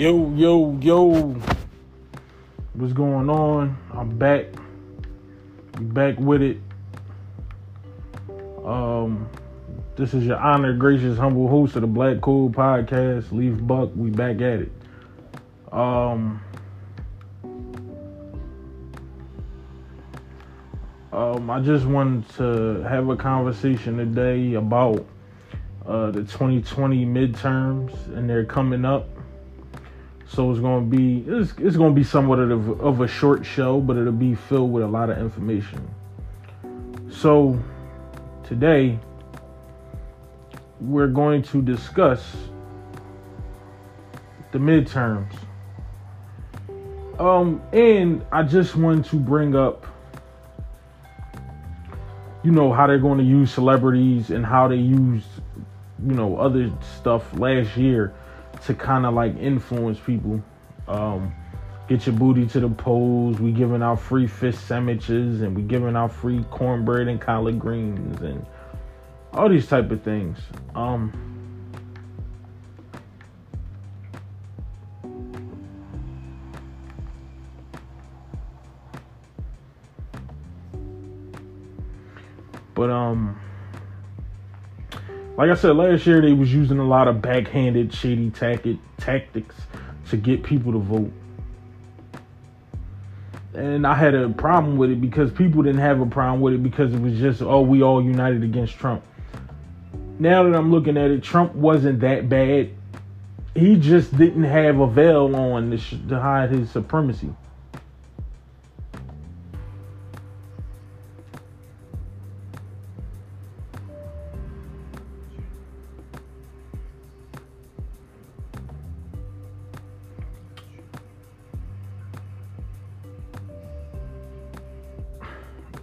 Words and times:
Yo, 0.00 0.32
yo, 0.34 0.78
yo. 0.80 1.36
What's 2.72 2.94
going 2.94 3.28
on? 3.28 3.76
I'm 3.92 4.16
back. 4.16 4.46
Back 5.78 6.18
with 6.18 6.40
it. 6.40 6.56
Um, 8.64 9.28
this 9.96 10.14
is 10.14 10.24
your 10.24 10.38
honored, 10.38 10.78
gracious, 10.78 11.18
humble 11.18 11.48
host 11.48 11.76
of 11.76 11.82
the 11.82 11.86
Black 11.86 12.22
Code 12.22 12.52
Podcast, 12.52 13.30
Leaf 13.30 13.52
Buck. 13.66 13.90
We 13.94 14.08
back 14.08 14.36
at 14.36 14.60
it. 14.60 14.72
Um, 15.70 16.42
um, 21.12 21.50
I 21.50 21.60
just 21.60 21.84
wanted 21.84 22.26
to 22.36 22.82
have 22.88 23.10
a 23.10 23.16
conversation 23.16 23.98
today 23.98 24.54
about 24.54 25.04
uh, 25.84 26.10
the 26.10 26.22
2020 26.22 27.04
midterms, 27.04 27.92
and 28.16 28.30
they're 28.30 28.46
coming 28.46 28.86
up. 28.86 29.06
So 30.32 30.48
it's 30.52 30.60
gonna 30.60 30.86
be 30.86 31.24
it's, 31.26 31.52
it's 31.58 31.76
gonna 31.76 31.92
be 31.92 32.04
somewhat 32.04 32.38
of, 32.38 32.80
of 32.80 33.00
a 33.00 33.08
short 33.08 33.44
show, 33.44 33.80
but 33.80 33.96
it'll 33.96 34.12
be 34.12 34.36
filled 34.36 34.72
with 34.72 34.84
a 34.84 34.86
lot 34.86 35.10
of 35.10 35.18
information. 35.18 35.88
So 37.10 37.58
today 38.44 38.96
we're 40.80 41.08
going 41.08 41.42
to 41.42 41.60
discuss 41.60 42.36
the 44.52 44.58
midterms. 44.58 45.32
Um, 47.18 47.60
and 47.72 48.24
I 48.30 48.44
just 48.44 48.76
want 48.76 49.06
to 49.06 49.16
bring 49.16 49.56
up, 49.56 49.84
you 52.44 52.52
know, 52.52 52.72
how 52.72 52.86
they're 52.86 52.98
going 52.98 53.18
to 53.18 53.24
use 53.24 53.52
celebrities 53.52 54.30
and 54.30 54.46
how 54.46 54.68
they 54.68 54.76
used, 54.76 55.26
you 56.06 56.14
know, 56.14 56.36
other 56.38 56.70
stuff 56.98 57.36
last 57.36 57.76
year 57.76 58.14
to 58.66 58.74
kind 58.74 59.06
of 59.06 59.14
like 59.14 59.36
influence 59.36 59.98
people. 59.98 60.42
Um, 60.88 61.32
get 61.88 62.06
your 62.06 62.14
booty 62.14 62.46
to 62.46 62.60
the 62.60 62.68
polls. 62.68 63.40
We 63.40 63.52
giving 63.52 63.82
out 63.82 64.00
free 64.00 64.26
fish 64.26 64.56
sandwiches 64.56 65.42
and 65.42 65.56
we 65.56 65.62
giving 65.62 65.96
out 65.96 66.12
free 66.12 66.44
cornbread 66.50 67.08
and 67.08 67.20
collard 67.20 67.58
greens 67.58 68.20
and 68.20 68.44
all 69.32 69.48
these 69.48 69.66
type 69.66 69.90
of 69.90 70.02
things. 70.02 70.38
Um, 70.74 71.12
but 82.74 82.88
um 82.88 83.38
like 85.40 85.48
I 85.48 85.54
said 85.54 85.74
last 85.74 86.06
year, 86.06 86.20
they 86.20 86.34
was 86.34 86.52
using 86.52 86.78
a 86.78 86.84
lot 86.84 87.08
of 87.08 87.22
backhanded, 87.22 87.94
shady 87.94 88.28
tactic, 88.28 88.76
tactics 88.98 89.56
to 90.10 90.18
get 90.18 90.42
people 90.42 90.70
to 90.72 90.78
vote. 90.78 91.10
And 93.54 93.86
I 93.86 93.94
had 93.94 94.14
a 94.14 94.28
problem 94.28 94.76
with 94.76 94.90
it 94.90 95.00
because 95.00 95.32
people 95.32 95.62
didn't 95.62 95.80
have 95.80 95.98
a 96.02 96.04
problem 96.04 96.42
with 96.42 96.52
it 96.52 96.62
because 96.62 96.92
it 96.92 97.00
was 97.00 97.18
just, 97.18 97.40
oh, 97.40 97.62
we 97.62 97.82
all 97.82 98.04
united 98.04 98.44
against 98.44 98.76
Trump. 98.76 99.02
Now 100.18 100.42
that 100.42 100.54
I'm 100.54 100.70
looking 100.70 100.98
at 100.98 101.10
it, 101.10 101.22
Trump 101.22 101.54
wasn't 101.54 102.00
that 102.00 102.28
bad. 102.28 102.72
He 103.54 103.76
just 103.76 104.14
didn't 104.18 104.44
have 104.44 104.78
a 104.78 104.86
veil 104.86 105.34
on 105.34 105.70
to, 105.70 106.20
hide 106.20 106.50
his 106.50 106.70
supremacy. 106.70 107.30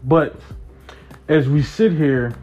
But 0.08 0.36
as 1.28 1.50
we 1.50 1.62
sit 1.62 1.92
here, 1.92 2.34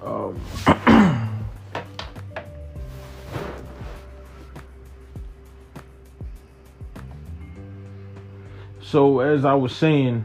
um, 0.00 0.40
so 8.80 9.20
as 9.20 9.44
I 9.44 9.52
was 9.52 9.76
saying, 9.76 10.24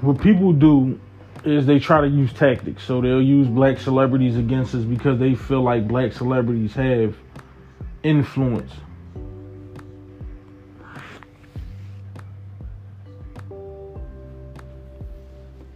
what 0.00 0.18
people 0.22 0.54
do 0.54 0.98
is 1.44 1.66
they 1.66 1.78
try 1.78 2.00
to 2.00 2.08
use 2.08 2.32
tactics. 2.32 2.84
So 2.84 3.00
they'll 3.00 3.22
use 3.22 3.48
black 3.48 3.78
celebrities 3.78 4.36
against 4.36 4.74
us 4.74 4.84
because 4.84 5.18
they 5.18 5.34
feel 5.34 5.62
like 5.62 5.88
black 5.88 6.12
celebrities 6.12 6.74
have 6.74 7.16
influence. 8.02 8.72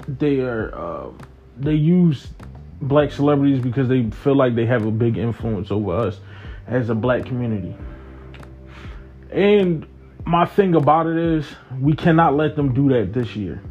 They 0.09 0.39
are 0.39 0.73
uh, 0.75 1.11
they 1.59 1.75
use 1.75 2.29
black 2.81 3.11
celebrities 3.11 3.61
because 3.61 3.89
they 3.89 4.09
feel 4.11 4.37
like 4.37 4.55
they 4.55 4.67
have 4.67 4.87
a 4.87 4.91
big 4.91 5.19
influence 5.19 5.71
over 5.71 5.93
us 5.93 6.21
as 6.67 6.91
a 6.91 6.95
black 6.95 7.25
community. 7.25 7.77
And 9.33 9.87
my 10.25 10.45
thing 10.45 10.75
about 10.75 11.07
it 11.07 11.17
is 11.17 11.47
we 11.81 11.95
cannot 11.95 12.37
let 12.37 12.55
them 12.55 12.73
do 12.73 12.89
that 12.91 13.13
this 13.13 13.35
year. 13.35 13.63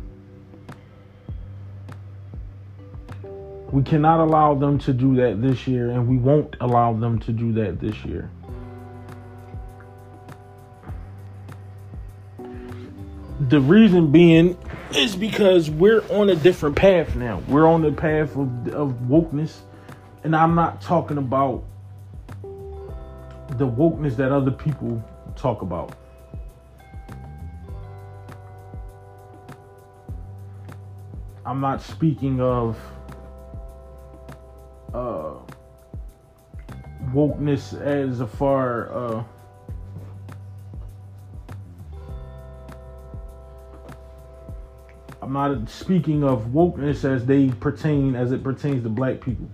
We 3.75 3.83
cannot 3.83 4.21
allow 4.21 4.53
them 4.55 4.79
to 4.79 4.93
do 4.93 5.17
that 5.17 5.41
this 5.41 5.67
year, 5.67 5.91
and 5.91 6.07
we 6.07 6.15
won't 6.15 6.55
allow 6.61 6.93
them 6.93 7.19
to 7.19 7.33
do 7.33 7.51
that 7.55 7.81
this 7.81 8.05
year. 8.05 8.31
The 13.49 13.59
reason 13.59 14.13
being 14.13 14.57
is 14.95 15.17
because 15.17 15.69
we're 15.69 16.03
on 16.09 16.29
a 16.29 16.35
different 16.35 16.77
path 16.77 17.17
now. 17.17 17.43
We're 17.49 17.67
on 17.67 17.81
the 17.81 17.91
path 17.91 18.37
of, 18.37 18.69
of 18.69 18.93
wokeness, 19.09 19.57
and 20.23 20.33
I'm 20.33 20.55
not 20.55 20.81
talking 20.81 21.17
about 21.17 21.65
the 22.41 23.67
wokeness 23.67 24.15
that 24.15 24.31
other 24.31 24.51
people 24.51 25.03
talk 25.35 25.63
about. 25.63 25.97
I'm 31.45 31.59
not 31.59 31.81
speaking 31.81 32.39
of 32.39 32.79
uh, 34.95 35.33
wokeness 37.13 37.79
as 37.81 38.21
a 38.21 38.27
far 38.27 38.91
uh, 38.93 39.23
I'm 45.21 45.33
not 45.33 45.67
speaking 45.69 46.23
of 46.23 46.45
wokeness 46.47 47.03
as 47.03 47.25
they 47.25 47.49
pertain 47.49 48.15
as 48.15 48.31
it 48.31 48.43
pertains 48.43 48.83
to 48.83 48.89
black 48.89 49.21
people. 49.21 49.49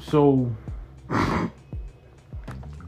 So 0.00 0.50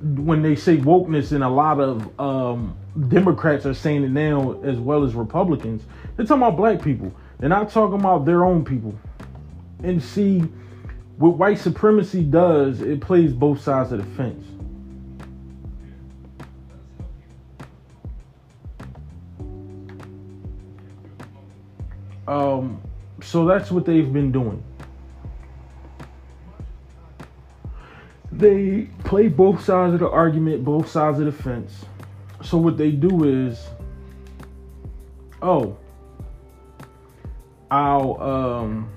when 0.01 0.41
they 0.41 0.57
say 0.57 0.79
wokeness 0.79 1.33
and 1.33 1.45
a 1.45 1.49
lot 1.49 1.79
of 1.79 2.19
um, 2.19 2.75
Democrats 3.09 3.67
are 3.67 3.75
saying 3.75 4.03
it 4.05 4.11
now 4.11 4.59
as 4.63 4.79
well 4.79 5.05
as 5.05 5.15
Republicans, 5.15 5.83
they're 6.17 6.25
talking 6.25 6.43
about 6.43 6.57
black 6.57 6.81
people. 6.81 7.13
They're 7.39 7.49
not 7.49 7.71
talking 7.71 8.01
about 8.01 8.25
their 8.25 8.45
own 8.45 8.65
people. 8.65 8.99
And 9.83 10.03
see, 10.03 10.41
what 11.19 11.37
white 11.37 11.59
supremacy 11.59 12.23
does, 12.23 12.81
it 12.81 13.01
plays 13.01 13.33
both 13.33 13.61
sides 13.61 13.93
of 13.93 13.99
the 13.99 14.17
fence. 14.17 14.45
Um, 22.27 22.81
so 23.23 23.47
that's 23.47 23.71
what 23.71 23.85
they've 23.85 24.13
been 24.13 24.33
doing. 24.33 24.63
They 28.33 28.89
play 29.05 29.29
both 29.29 29.65
sides 29.65 29.95
of 29.95 30.01
the 30.01 30.11
argument, 30.11 30.65
both 30.65 30.91
sides 30.91 31.19
of 31.21 31.27
the 31.27 31.33
fence. 31.33 31.85
So 32.43 32.59
what 32.59 32.77
they 32.77 32.91
do 32.91 33.25
is, 33.25 33.67
oh, 35.41 35.79
I'll 37.71 38.21
um 38.21 38.91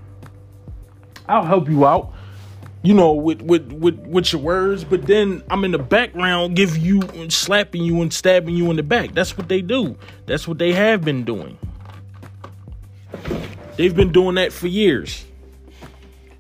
I'll 1.27 1.45
help 1.45 1.69
you 1.69 1.86
out, 1.86 2.13
you 2.81 2.94
know, 2.94 3.13
with 3.13 3.42
with 3.42 3.71
with 3.71 4.00
with 4.00 4.33
your 4.33 4.42
words, 4.42 4.83
but 4.83 5.06
then 5.06 5.44
I'm 5.50 5.63
in 5.63 5.71
the 5.71 5.80
background 5.80 6.56
giving 6.56 6.81
you 6.81 7.01
slapping 7.30 7.83
you 7.83 8.01
and 8.01 8.13
stabbing 8.13 8.56
you 8.56 8.69
in 8.69 8.77
the 8.77 8.83
back. 8.83 9.13
That's 9.13 9.38
what 9.38 9.48
they 9.48 9.62
do. 9.62 9.98
That's 10.25 10.48
what 10.48 10.57
they 10.57 10.74
have 10.74 11.04
been 11.04 11.24
doing. 11.24 11.57
They've 13.77 13.95
been 13.95 14.12
doing 14.12 14.36
that 14.36 14.51
for 14.51 14.68
years. 14.68 15.25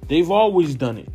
They've 0.07 0.29
always 0.29 0.75
done 0.75 0.97
it. 0.97 1.09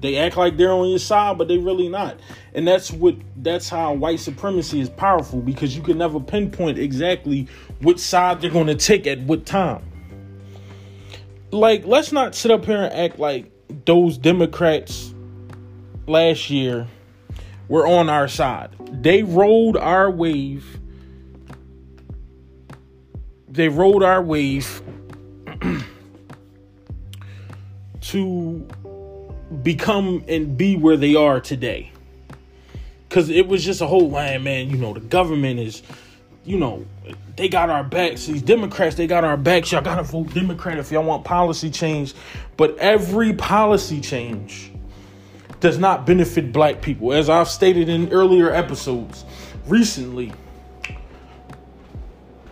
They 0.00 0.16
act 0.16 0.36
like 0.36 0.56
they're 0.56 0.72
on 0.72 0.88
your 0.88 0.98
side, 0.98 1.38
but 1.38 1.48
they 1.48 1.58
really 1.58 1.88
not. 1.88 2.18
And 2.54 2.66
that's 2.66 2.90
what 2.90 3.16
that's 3.36 3.68
how 3.68 3.92
white 3.94 4.20
supremacy 4.20 4.80
is 4.80 4.88
powerful 4.88 5.40
because 5.40 5.76
you 5.76 5.82
can 5.82 5.98
never 5.98 6.20
pinpoint 6.20 6.78
exactly 6.78 7.48
which 7.80 7.98
side 7.98 8.40
they're 8.40 8.50
going 8.50 8.66
to 8.66 8.74
take 8.74 9.06
at 9.06 9.20
what 9.20 9.46
time. 9.46 9.82
Like, 11.50 11.86
let's 11.86 12.12
not 12.12 12.34
sit 12.34 12.50
up 12.50 12.64
here 12.64 12.82
and 12.82 12.92
act 12.92 13.18
like 13.18 13.50
those 13.84 14.18
Democrats 14.18 15.14
last 16.06 16.50
year 16.50 16.86
were 17.68 17.86
on 17.86 18.08
our 18.08 18.28
side. 18.28 18.70
They 19.02 19.22
rode 19.22 19.76
our 19.76 20.10
wave. 20.10 20.80
They 23.48 23.68
rode 23.68 24.02
our 24.02 24.22
wave 24.22 24.82
to 28.02 28.68
become 29.62 30.24
and 30.28 30.56
be 30.56 30.76
where 30.76 30.96
they 30.96 31.14
are 31.14 31.40
today. 31.40 31.92
Cause 33.08 33.30
it 33.30 33.46
was 33.46 33.64
just 33.64 33.80
a 33.80 33.86
whole 33.86 34.10
line, 34.10 34.42
man. 34.42 34.68
You 34.68 34.76
know, 34.76 34.92
the 34.92 35.00
government 35.00 35.60
is, 35.60 35.82
you 36.46 36.58
know, 36.58 36.86
they 37.36 37.48
got 37.48 37.68
our 37.68 37.84
backs. 37.84 38.26
These 38.26 38.42
Democrats, 38.42 38.94
they 38.96 39.06
got 39.06 39.24
our 39.24 39.36
backs. 39.36 39.72
Y'all 39.72 39.82
gotta 39.82 40.04
vote 40.04 40.32
Democrat 40.32 40.78
if 40.78 40.90
y'all 40.92 41.04
want 41.04 41.24
policy 41.24 41.70
change. 41.70 42.14
But 42.56 42.78
every 42.78 43.32
policy 43.34 44.00
change 44.00 44.72
does 45.60 45.78
not 45.78 46.06
benefit 46.06 46.52
black 46.52 46.80
people. 46.80 47.12
As 47.12 47.28
I've 47.28 47.48
stated 47.48 47.88
in 47.88 48.10
earlier 48.12 48.50
episodes 48.50 49.24
recently, 49.66 50.32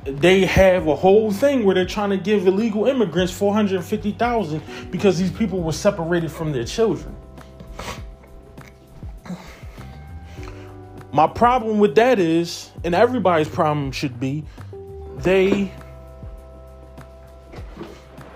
they 0.05 0.45
have 0.45 0.87
a 0.87 0.97
whole 0.97 1.31
thing 1.31 1.65
where 1.65 1.75
they're 1.75 1.87
trying 1.87 2.11
to 2.11 2.19
give 2.19 2.47
illegal 2.47 2.87
immigrants 2.87 3.33
450,000 3.33 4.63
because 4.91 5.19
these 5.19 5.31
people 5.31 5.63
were 5.63 5.73
separated 5.73 6.31
from 6.31 6.53
their 6.53 6.65
children. 6.65 7.15
My 11.15 11.29
problem 11.29 11.79
with 11.79 11.95
that 11.95 12.19
is, 12.19 12.73
and 12.83 12.93
everybody's 12.93 13.49
problem 13.49 13.93
should 13.93 14.19
be, 14.19 14.43
they 15.19 15.71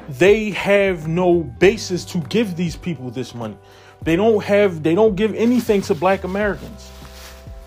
they 0.08 0.50
have 0.50 1.08
no 1.08 1.40
basis 1.42 2.04
to 2.04 2.18
give 2.28 2.54
these 2.54 2.76
people 2.76 3.10
this 3.10 3.34
money. 3.34 3.58
They 4.02 4.14
don't 4.14 4.44
have 4.44 4.84
they 4.84 4.94
don't 4.94 5.16
give 5.16 5.34
anything 5.34 5.82
to 5.82 5.94
black 5.96 6.22
Americans. 6.22 6.92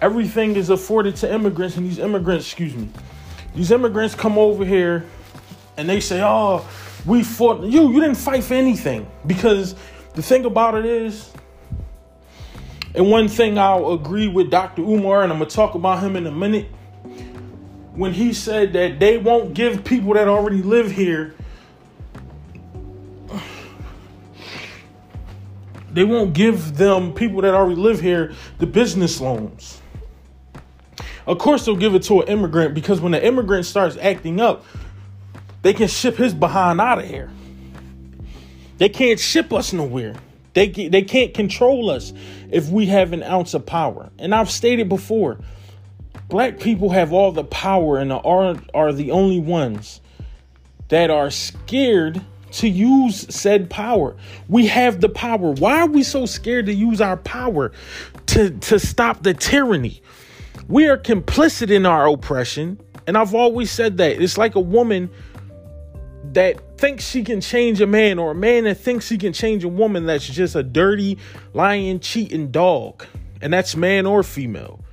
Everything 0.02 0.56
is 0.56 0.70
afforded 0.70 1.18
to 1.18 1.32
immigrants 1.32 1.76
and 1.76 1.86
these 1.86 2.00
immigrants, 2.00 2.46
excuse 2.46 2.74
me, 2.74 2.88
these 3.54 3.70
immigrants 3.72 4.16
come 4.16 4.38
over 4.38 4.64
here 4.64 5.04
and 5.76 5.90
they 5.90 6.00
say, 6.00 6.22
"Oh, 6.24 6.66
we 7.06 7.22
fought 7.22 7.66
you. 7.66 7.92
You 7.92 8.00
didn't 8.00 8.16
fight 8.16 8.46
for 8.46 8.54
anything." 8.54 9.06
Because 9.28 9.76
the 10.14 10.22
thing 10.22 10.46
about 10.46 10.76
it 10.76 10.86
is, 10.86 11.34
and 12.94 13.10
one 13.10 13.28
thing 13.28 13.58
I'll 13.58 13.92
agree 13.92 14.28
with 14.28 14.50
Dr. 14.50 14.82
Umar, 14.82 15.24
and 15.24 15.32
I'm 15.32 15.40
gonna 15.40 15.50
talk 15.50 15.76
about 15.76 16.04
him 16.04 16.16
in 16.16 16.28
a 16.28 16.32
minute. 16.32 16.68
When 17.94 18.14
he 18.14 18.34
said 18.34 18.74
that 18.74 19.00
they 19.00 19.18
won't 19.18 19.54
give 19.54 19.84
people 19.84 20.14
that 20.14 20.28
already 20.28 20.62
live 20.62 20.92
here, 20.92 21.36
they 25.92 26.04
won't 26.04 26.34
give 26.34 26.78
them 26.78 27.14
people 27.14 27.42
that 27.42 27.54
already 27.54 27.76
live 27.76 28.00
here 28.00 28.34
the 28.60 28.66
business 28.66 29.20
loans. 29.20 29.82
Of 31.28 31.38
course, 31.38 31.66
they'll 31.66 31.76
give 31.76 31.96
it 31.96 32.04
to 32.04 32.22
an 32.22 32.28
immigrant 32.28 32.74
because 32.74 33.00
when 33.00 33.12
the 33.12 33.26
immigrant 33.26 33.66
starts 33.66 33.98
acting 33.98 34.42
up, 34.42 34.66
they 35.62 35.74
can 35.74 35.88
ship 35.88 36.18
his 36.18 36.34
behind 36.34 36.82
out 36.82 37.00
of 37.00 37.06
here. 37.06 37.30
They 38.80 38.90
can't 38.90 39.20
ship 39.20 39.54
us 39.54 39.74
nowhere. 39.74 40.16
They, 40.54 40.68
they 40.68 41.02
can't 41.02 41.34
control 41.34 41.90
us 41.90 42.14
if 42.50 42.70
we 42.70 42.88
have 42.88 43.14
an 43.14 43.24
ounce 43.24 43.54
of 43.54 43.66
power. 43.66 44.10
And 44.20 44.36
I've 44.36 44.52
stated 44.52 44.90
before, 44.90 45.40
black 46.28 46.60
people 46.60 46.90
have 46.90 47.14
all 47.14 47.32
the 47.32 47.44
power 47.44 47.98
and 47.98 48.12
are, 48.12 48.56
are 48.74 48.94
the 48.94 49.12
only 49.12 49.40
ones 49.40 50.02
that 50.90 51.10
are 51.10 51.32
scared 51.32 52.22
to 52.52 52.68
use 52.68 53.34
said 53.34 53.70
power. 53.70 54.16
We 54.50 54.68
have 54.68 55.00
the 55.00 55.10
power. 55.10 55.52
Why 55.54 55.80
are 55.82 55.88
we 55.88 56.04
so 56.04 56.26
scared 56.26 56.66
to 56.66 56.74
use 56.74 57.00
our 57.00 57.16
power 57.16 57.72
to, 58.28 58.50
to 58.50 58.78
stop 58.78 59.24
the 59.24 59.34
tyranny? 59.34 60.02
We 60.68 60.88
are 60.88 60.98
complicit 60.98 61.72
in 61.72 61.86
our 61.86 62.10
oppression. 62.10 62.80
And 63.08 63.18
I've 63.18 63.34
always 63.34 63.72
said 63.72 63.98
that. 63.98 64.22
It's 64.22 64.38
like 64.38 64.56
a 64.56 64.60
woman 64.62 65.10
that 66.34 66.78
thinks 66.78 67.08
she 67.08 67.24
can 67.24 67.42
change 67.42 67.82
a 67.82 67.88
man, 67.88 68.20
or 68.20 68.32
a 68.32 68.36
man 68.36 68.66
that 68.66 68.76
thinks 68.76 69.10
he 69.10 69.18
can 69.18 69.34
change 69.34 69.64
a 69.64 69.68
woman 69.68 70.06
that's 70.06 70.28
just 70.28 70.56
a 70.56 70.64
dirty, 70.64 71.18
lying, 71.54 72.00
cheating 72.00 72.52
dog. 72.52 73.06
And 73.42 73.52
that's 73.52 73.76
man 73.76 74.06
or 74.06 74.24
female. 74.24 74.84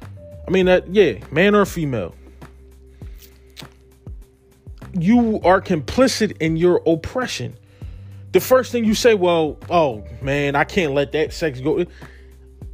I 0.47 0.51
mean, 0.51 0.67
that, 0.67 0.95
yeah, 0.95 1.19
man 1.31 1.55
or 1.55 1.67
female. 1.67 2.15
You 4.99 5.41
are 5.45 5.61
complicit 5.61 6.39
in 6.41 6.57
your 6.57 6.83
oppression. 6.87 7.55
The 8.33 8.41
first 8.41 8.73
thing 8.73 8.85
you 8.85 8.95
say, 8.95 9.15
well, 9.15 9.59
oh 9.69 10.05
man, 10.23 10.57
I 10.57 10.65
can't 10.65 10.93
let 10.93 11.13
that 11.13 11.33
sex 11.33 11.61
go 11.61 11.85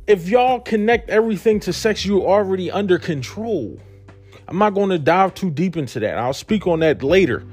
if 0.06 0.28
y'all 0.28 0.60
connect 0.60 1.08
everything 1.10 1.60
to 1.60 1.72
sex, 1.72 2.04
you're 2.04 2.26
already 2.26 2.70
under 2.70 2.98
control. 2.98 3.78
I'm 4.46 4.58
not 4.58 4.74
going 4.74 4.90
to 4.90 4.98
dive 4.98 5.34
too 5.34 5.50
deep 5.50 5.76
into 5.76 6.00
that. 6.00 6.18
I'll 6.18 6.34
speak 6.34 6.66
on 6.66 6.80
that 6.80 7.02
later 7.02 7.44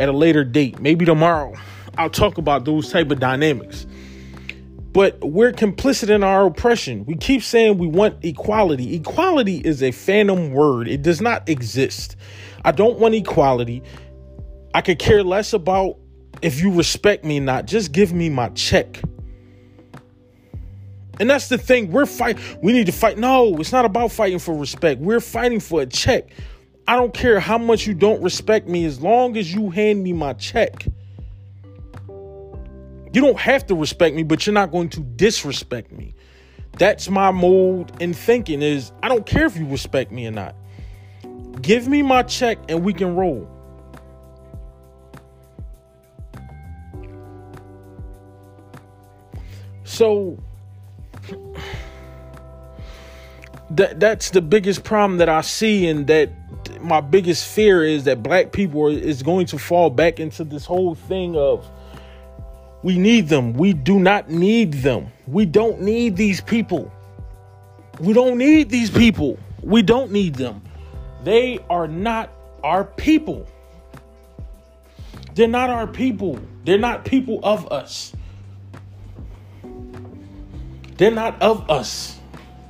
at 0.00 0.08
a 0.08 0.12
later 0.12 0.44
date, 0.44 0.80
maybe 0.80 1.04
tomorrow. 1.04 1.54
I'll 1.98 2.10
talk 2.10 2.38
about 2.38 2.64
those 2.64 2.90
type 2.90 3.10
of 3.10 3.20
dynamics. 3.20 3.86
But 4.92 5.20
we're 5.20 5.52
complicit 5.52 6.08
in 6.08 6.24
our 6.24 6.46
oppression. 6.46 7.04
We 7.04 7.16
keep 7.16 7.42
saying 7.42 7.78
we 7.78 7.86
want 7.86 8.24
equality. 8.24 8.96
Equality 8.96 9.58
is 9.58 9.82
a 9.82 9.92
phantom 9.92 10.52
word. 10.52 10.88
It 10.88 11.02
does 11.02 11.20
not 11.20 11.48
exist. 11.48 12.16
I 12.64 12.72
don't 12.72 12.98
want 12.98 13.14
equality. 13.14 13.82
I 14.74 14.80
could 14.80 14.98
care 14.98 15.22
less 15.22 15.52
about 15.52 15.98
if 16.42 16.60
you 16.60 16.72
respect 16.72 17.24
me 17.24 17.38
or 17.38 17.42
not. 17.42 17.66
Just 17.66 17.92
give 17.92 18.12
me 18.12 18.30
my 18.30 18.48
check. 18.50 19.00
And 21.20 21.28
that's 21.28 21.48
the 21.48 21.58
thing. 21.58 21.92
We're 21.92 22.06
fight. 22.06 22.38
We 22.62 22.72
need 22.72 22.86
to 22.86 22.92
fight. 22.92 23.18
No, 23.18 23.54
it's 23.58 23.72
not 23.72 23.84
about 23.84 24.10
fighting 24.10 24.38
for 24.38 24.56
respect. 24.56 25.00
We're 25.02 25.20
fighting 25.20 25.60
for 25.60 25.82
a 25.82 25.86
check. 25.86 26.30
I 26.90 26.96
don't 26.96 27.14
care 27.14 27.38
how 27.38 27.56
much 27.56 27.86
you 27.86 27.94
don't 27.94 28.20
respect 28.20 28.66
me 28.66 28.84
as 28.84 29.00
long 29.00 29.36
as 29.36 29.54
you 29.54 29.70
hand 29.70 30.02
me 30.02 30.12
my 30.12 30.32
check. 30.32 30.84
You 32.08 33.20
don't 33.20 33.38
have 33.38 33.64
to 33.68 33.76
respect 33.76 34.16
me, 34.16 34.24
but 34.24 34.44
you're 34.44 34.54
not 34.54 34.72
going 34.72 34.88
to 34.88 35.00
disrespect 35.00 35.92
me. 35.92 36.16
That's 36.78 37.08
my 37.08 37.30
mode 37.30 37.92
in 38.02 38.12
thinking 38.12 38.60
is 38.60 38.90
I 39.04 39.08
don't 39.08 39.24
care 39.24 39.46
if 39.46 39.56
you 39.56 39.68
respect 39.68 40.10
me 40.10 40.26
or 40.26 40.32
not. 40.32 40.56
Give 41.62 41.86
me 41.86 42.02
my 42.02 42.24
check 42.24 42.58
and 42.68 42.82
we 42.82 42.92
can 42.92 43.14
roll. 43.14 43.48
So 49.84 50.42
that 53.70 54.00
that's 54.00 54.30
the 54.30 54.42
biggest 54.42 54.82
problem 54.82 55.18
that 55.18 55.28
I 55.28 55.42
see, 55.42 55.86
and 55.86 56.08
that 56.08 56.32
my 56.82 57.00
biggest 57.00 57.46
fear 57.46 57.82
is 57.84 58.04
that 58.04 58.22
black 58.22 58.52
people 58.52 58.82
are, 58.86 58.90
is 58.90 59.22
going 59.22 59.46
to 59.46 59.58
fall 59.58 59.90
back 59.90 60.20
into 60.20 60.44
this 60.44 60.64
whole 60.64 60.94
thing 60.94 61.36
of 61.36 61.68
we 62.82 62.98
need 62.98 63.28
them. 63.28 63.52
We 63.52 63.72
do 63.72 63.98
not 63.98 64.30
need 64.30 64.74
them. 64.74 65.12
We 65.26 65.44
don't 65.44 65.82
need 65.82 66.16
these 66.16 66.40
people. 66.40 66.92
We 67.98 68.14
don't 68.14 68.38
need 68.38 68.70
these 68.70 68.90
people. 68.90 69.38
We 69.62 69.82
don't 69.82 70.10
need 70.10 70.34
them. 70.34 70.62
They 71.22 71.58
are 71.68 71.86
not 71.86 72.30
our 72.64 72.84
people. 72.84 73.46
They're 75.34 75.48
not 75.48 75.70
our 75.70 75.86
people. 75.86 76.40
They're 76.64 76.78
not 76.78 77.04
people 77.04 77.40
of 77.42 77.70
us. 77.70 78.14
They're 80.96 81.10
not 81.10 81.40
of 81.42 81.70
us. 81.70 82.18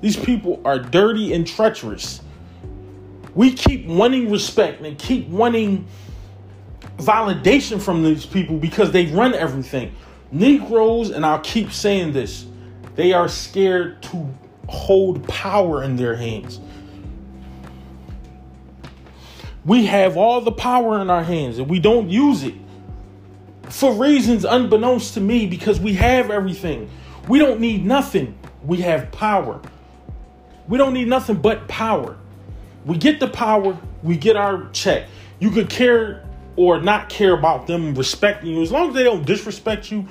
These 0.00 0.17
people 0.17 0.61
are 0.64 0.79
dirty 0.79 1.33
and 1.33 1.47
treacherous. 1.47 2.21
We 3.34 3.52
keep 3.52 3.87
wanting 3.87 4.30
respect 4.30 4.80
and 4.82 4.99
keep 4.99 5.28
wanting 5.28 5.87
validation 6.99 7.80
from 7.80 8.02
these 8.02 8.26
people 8.26 8.56
because 8.56 8.90
they 8.92 9.06
run 9.06 9.34
everything. 9.34 9.94
Negroes, 10.32 11.10
and 11.10 11.25
I'll 11.25 11.40
keep 11.40 11.72
saying 11.72 12.12
this, 12.12 12.46
they 12.94 13.12
are 13.12 13.28
scared 13.28 14.02
to 14.04 14.28
hold 14.68 15.26
power 15.26 15.82
in 15.82 15.96
their 15.96 16.16
hands. 16.16 16.60
We 19.64 19.87
have 19.87 20.16
all 20.16 20.40
the 20.40 20.52
power 20.52 21.00
in 21.00 21.10
our 21.10 21.22
hands 21.22 21.58
and 21.58 21.68
we 21.68 21.80
don't 21.80 22.08
use 22.08 22.44
it 22.44 22.54
for 23.68 23.92
reasons 23.92 24.44
unbeknownst 24.44 25.14
to 25.14 25.20
me 25.20 25.46
because 25.46 25.78
we 25.78 25.94
have 25.94 26.30
everything. 26.30 26.90
We 27.28 27.38
don't 27.38 27.60
need 27.60 27.84
nothing. 27.84 28.38
We 28.64 28.78
have 28.78 29.12
power. 29.12 29.60
We 30.68 30.78
don't 30.78 30.94
need 30.94 31.08
nothing 31.08 31.37
but 31.37 31.68
power. 31.68 32.16
We 32.84 32.96
get 32.96 33.20
the 33.20 33.28
power, 33.28 33.78
we 34.02 34.16
get 34.16 34.37
our 34.37 34.68
check. 34.70 35.08
You 35.38 35.50
could 35.50 35.68
care 35.68 36.25
or 36.56 36.80
not 36.80 37.08
care 37.08 37.34
about 37.34 37.66
them 37.66 37.94
respecting 37.94 38.50
you 38.54 38.62
as 38.62 38.72
long 38.72 38.88
as 38.88 38.94
they 38.94 39.04
don't 39.04 39.25
disrespect 39.25 39.90
you. 39.90 40.06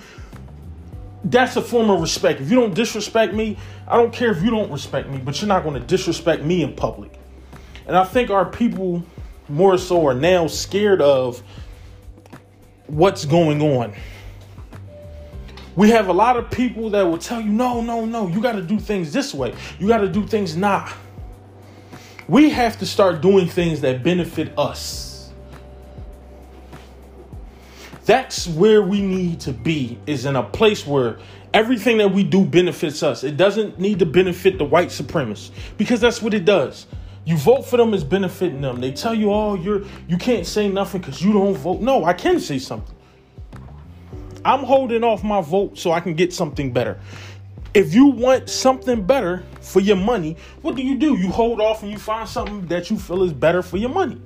that's 1.26 1.56
a 1.58 1.62
form 1.62 1.90
of 1.90 2.02
respect. 2.02 2.40
If 2.42 2.50
you 2.50 2.60
don't 2.60 2.74
disrespect 2.74 3.34
me, 3.34 3.58
I 3.88 3.98
don't 3.98 4.14
care 4.14 4.32
if 4.32 4.42
you 4.42 4.50
don't 4.50 4.72
respect 4.72 5.10
me, 5.10 5.18
but 5.18 5.42
you're 5.42 5.48
not 5.50 5.64
going 5.64 5.80
to 5.80 5.86
disrespect 5.86 6.44
me 6.44 6.64
in 6.64 6.74
public. 6.76 7.12
And 7.88 7.98
I 7.98 8.06
think 8.06 8.30
our 8.30 8.46
people 8.46 9.04
more 9.50 9.78
so 9.78 10.06
are 10.08 10.14
now 10.14 10.48
scared 10.48 11.02
of 11.02 11.44
what's 12.88 13.26
going 13.26 13.62
on. 13.62 13.94
We 15.76 15.90
have 15.92 16.08
a 16.08 16.14
lot 16.14 16.38
of 16.38 16.50
people 16.52 16.90
that 16.92 17.04
will 17.04 17.18
tell 17.18 17.42
you, 17.42 17.52
no, 17.52 17.82
no, 17.82 18.06
no, 18.06 18.28
you 18.28 18.42
got 18.42 18.54
to 18.54 18.62
do 18.62 18.80
things 18.80 19.12
this 19.14 19.34
way. 19.34 19.56
You 19.80 19.88
got 19.88 20.00
to 20.00 20.10
do 20.10 20.26
things 20.26 20.56
not. 20.56 20.94
We 22.30 22.52
have 22.52 22.78
to 22.78 22.86
start 22.86 23.22
doing 23.22 23.48
things 23.48 23.82
that 23.82 24.04
benefit 24.04 24.54
us. 24.56 25.32
That's 28.06 28.48
where 28.48 28.84
we 28.84 29.02
need 29.02 29.40
to 29.42 29.52
be, 29.52 29.98
is 30.06 30.26
in 30.26 30.36
a 30.36 30.44
place 30.44 30.86
where 30.86 31.18
everything 31.56 31.98
that 31.98 32.14
we 32.14 32.24
do 32.24 32.46
benefits 32.46 33.02
us. 33.02 33.24
It 33.24 33.36
doesn't 33.36 33.80
need 33.80 33.98
to 34.00 34.06
benefit 34.06 34.60
the 34.60 34.64
white 34.64 34.90
supremacists 34.90 35.50
because 35.78 36.02
that's 36.02 36.22
what 36.22 36.36
it 36.36 36.46
does. 36.46 36.86
You 37.26 37.36
vote 37.36 37.64
for 37.64 37.78
them 37.78 37.96
as 37.96 38.04
benefiting 38.04 38.62
them. 38.62 38.80
They 38.80 38.92
tell 38.92 39.16
you, 39.16 39.34
oh, 39.34 39.56
you're 39.56 39.84
you 40.08 40.18
can't 40.18 40.46
say 40.46 40.70
nothing 40.70 41.02
because 41.02 41.24
you 41.24 41.34
don't 41.34 41.56
vote. 41.56 41.82
No, 41.82 42.06
I 42.06 42.14
can 42.14 42.40
say 42.40 42.60
something. 42.60 42.96
I'm 44.46 44.64
holding 44.64 45.04
off 45.04 45.24
my 45.24 45.42
vote 45.42 45.78
so 45.80 45.92
I 45.92 46.00
can 46.00 46.14
get 46.14 46.32
something 46.32 46.72
better. 46.72 47.00
If 47.74 47.94
you 47.94 48.08
want 48.08 48.50
something 48.50 49.04
better 49.06 49.44
for 49.62 49.80
your 49.80 49.96
money, 49.96 50.38
what 50.62 50.76
do 50.76 50.82
you 50.82 50.98
do? 50.98 51.16
You 51.16 51.30
hold 51.30 51.62
off 51.62 51.84
and 51.84 51.92
you 51.92 51.98
find 51.98 52.28
something 52.28 52.66
that 52.68 52.90
you 52.90 52.98
feel 52.98 53.24
is 53.24 53.34
better 53.34 53.62
for 53.62 53.78
your 53.78 53.90
money. 53.90 54.20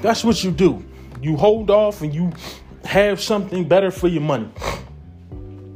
That's 0.00 0.24
what 0.24 0.42
you 0.42 0.50
do. 0.50 0.84
You 1.20 1.36
hold 1.36 1.70
off 1.70 2.02
and 2.02 2.14
you 2.14 2.32
have 2.84 3.20
something 3.20 3.66
better 3.66 3.90
for 3.90 4.08
your 4.08 4.22
money. 4.22 4.48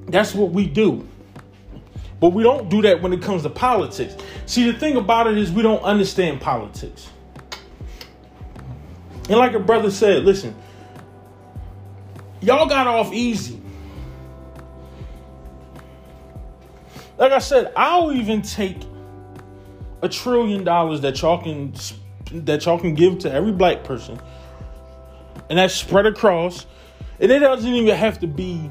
That's 0.06 0.34
what 0.34 0.50
we 0.52 0.66
do. 0.66 1.06
But 2.20 2.30
we 2.30 2.42
don't 2.42 2.68
do 2.68 2.82
that 2.82 3.02
when 3.02 3.12
it 3.12 3.20
comes 3.20 3.42
to 3.42 3.50
politics. 3.50 4.14
See, 4.46 4.70
the 4.70 4.78
thing 4.78 4.96
about 4.96 5.26
it 5.26 5.36
is 5.36 5.50
we 5.50 5.62
don't 5.62 5.82
understand 5.82 6.40
politics. 6.40 7.08
And 9.28 9.38
like 9.38 9.54
a 9.54 9.58
brother 9.58 9.90
said, 9.90 10.24
listen, 10.24 10.54
y'all 12.40 12.68
got 12.68 12.86
off 12.86 13.12
easy. 13.12 13.61
Like 17.22 17.30
I 17.30 17.38
said, 17.38 17.72
I'll 17.76 18.12
even 18.12 18.42
take 18.42 18.78
a 20.02 20.08
trillion 20.08 20.64
dollars 20.64 21.02
that 21.02 21.22
y'all 21.22 21.40
can 21.40 21.72
that 22.44 22.64
y'all 22.64 22.80
can 22.80 22.96
give 22.96 23.20
to 23.20 23.32
every 23.32 23.52
black 23.52 23.84
person, 23.84 24.18
and 25.48 25.56
that's 25.56 25.72
spread 25.72 26.04
across. 26.06 26.66
And 27.20 27.30
it 27.30 27.38
doesn't 27.38 27.72
even 27.72 27.94
have 27.94 28.18
to 28.18 28.26
be 28.26 28.68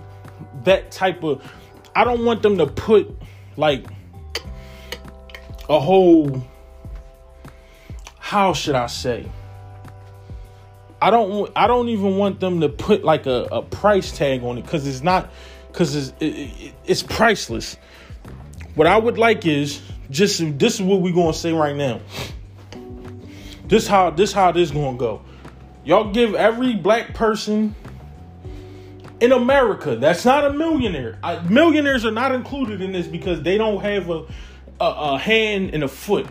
that 0.65 0.91
type 0.91 1.23
of. 1.23 1.49
I 1.95 2.03
don't 2.03 2.25
want 2.25 2.41
them 2.41 2.57
to 2.57 2.67
put 2.67 3.09
like 3.55 3.85
a 5.69 5.79
whole 5.79 6.45
how 8.17 8.51
should 8.51 8.75
I 8.75 8.87
say? 8.87 9.31
I 11.01 11.09
don't 11.09 11.49
I 11.55 11.67
don't 11.67 11.87
even 11.87 12.17
want 12.17 12.41
them 12.41 12.59
to 12.59 12.67
put 12.67 13.05
like 13.05 13.27
a, 13.27 13.47
a 13.49 13.61
price 13.61 14.11
tag 14.11 14.43
on 14.43 14.57
it 14.57 14.63
because 14.63 14.85
it's 14.85 15.03
not 15.03 15.31
because 15.69 15.95
it's 15.95 16.13
it, 16.19 16.25
it, 16.25 16.73
it's 16.83 17.01
priceless. 17.01 17.77
What 18.75 18.87
I 18.87 18.97
would 18.97 19.17
like 19.17 19.45
is 19.45 19.81
just 20.09 20.59
this 20.59 20.75
is 20.75 20.81
what 20.81 21.01
we're 21.01 21.13
gonna 21.13 21.33
say 21.33 21.51
right 21.51 21.75
now. 21.75 21.99
This 23.67 23.87
how 23.87 24.09
this 24.09 24.31
how 24.33 24.51
this 24.51 24.71
gonna 24.71 24.97
go. 24.97 25.21
Y'all 25.83 26.11
give 26.11 26.35
every 26.35 26.75
black 26.75 27.13
person 27.13 27.75
in 29.19 29.31
America 29.31 29.95
that's 29.95 30.25
not 30.25 30.45
a 30.45 30.53
millionaire. 30.53 31.17
I, 31.23 31.39
millionaires 31.43 32.05
are 32.05 32.11
not 32.11 32.33
included 32.33 32.81
in 32.81 32.91
this 32.91 33.07
because 33.07 33.41
they 33.41 33.57
don't 33.57 33.81
have 33.81 34.09
a, 34.09 34.25
a, 34.79 34.85
a 34.85 35.17
hand 35.17 35.73
and 35.73 35.83
a 35.83 35.87
foot 35.87 36.27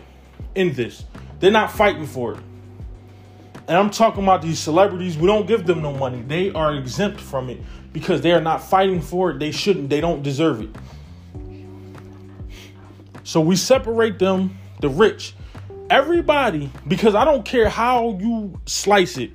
in 0.55 0.73
this. 0.73 1.03
They're 1.39 1.51
not 1.51 1.71
fighting 1.71 2.05
for 2.05 2.33
it. 2.33 2.39
And 3.67 3.77
I'm 3.77 3.89
talking 3.89 4.23
about 4.23 4.41
these 4.41 4.59
celebrities. 4.59 5.17
We 5.17 5.27
don't 5.27 5.47
give 5.47 5.65
them 5.65 5.81
no 5.81 5.93
money. 5.93 6.21
They 6.21 6.51
are 6.51 6.75
exempt 6.75 7.19
from 7.21 7.49
it 7.49 7.59
because 7.93 8.21
they 8.21 8.31
are 8.31 8.41
not 8.41 8.63
fighting 8.63 9.01
for 9.01 9.31
it. 9.31 9.39
They 9.39 9.51
shouldn't. 9.51 9.89
They 9.89 10.01
don't 10.01 10.23
deserve 10.23 10.61
it. 10.61 10.69
So 13.31 13.39
we 13.41 13.55
separate 13.55 14.19
them, 14.19 14.57
the 14.81 14.89
rich, 14.89 15.33
everybody, 15.89 16.71
because 16.87 17.15
I 17.15 17.25
don't 17.25 17.45
care 17.45 17.69
how 17.69 18.17
you 18.19 18.59
slice 18.65 19.17
it 19.17 19.31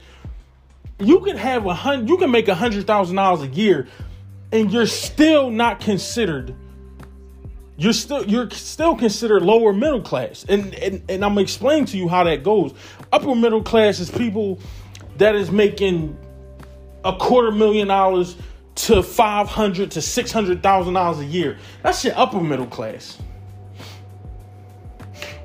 you 0.98 1.20
can 1.20 1.36
have 1.36 1.66
a 1.66 1.74
hundred, 1.74 2.08
you 2.08 2.16
can 2.16 2.30
make 2.30 2.48
a 2.48 2.54
hundred 2.54 2.86
thousand 2.86 3.16
dollars 3.16 3.42
a 3.42 3.48
year, 3.48 3.86
and 4.52 4.72
you're 4.72 4.86
still 4.86 5.50
not 5.50 5.80
considered. 5.80 6.54
You're 7.76 7.92
still 7.92 8.24
you're 8.26 8.48
still 8.50 8.96
considered 8.96 9.42
lower 9.42 9.72
middle 9.72 10.00
class, 10.00 10.44
and 10.48 10.74
and 10.74 11.02
and 11.08 11.24
I'm 11.24 11.32
gonna 11.32 11.42
explain 11.42 11.84
to 11.86 11.98
you 11.98 12.08
how 12.08 12.24
that 12.24 12.42
goes. 12.42 12.72
Upper 13.12 13.34
middle 13.34 13.62
class 13.62 14.00
is 14.00 14.10
people 14.10 14.58
that 15.18 15.34
is 15.34 15.50
making 15.50 16.16
a 17.04 17.14
quarter 17.14 17.52
million 17.52 17.88
dollars 17.88 18.36
to 18.76 19.02
five 19.02 19.48
hundred 19.48 19.90
to 19.92 20.02
six 20.02 20.32
hundred 20.32 20.62
thousand 20.62 20.94
dollars 20.94 21.18
a 21.18 21.26
year. 21.26 21.58
That's 21.82 22.02
your 22.02 22.14
upper 22.16 22.40
middle 22.40 22.66
class. 22.66 23.18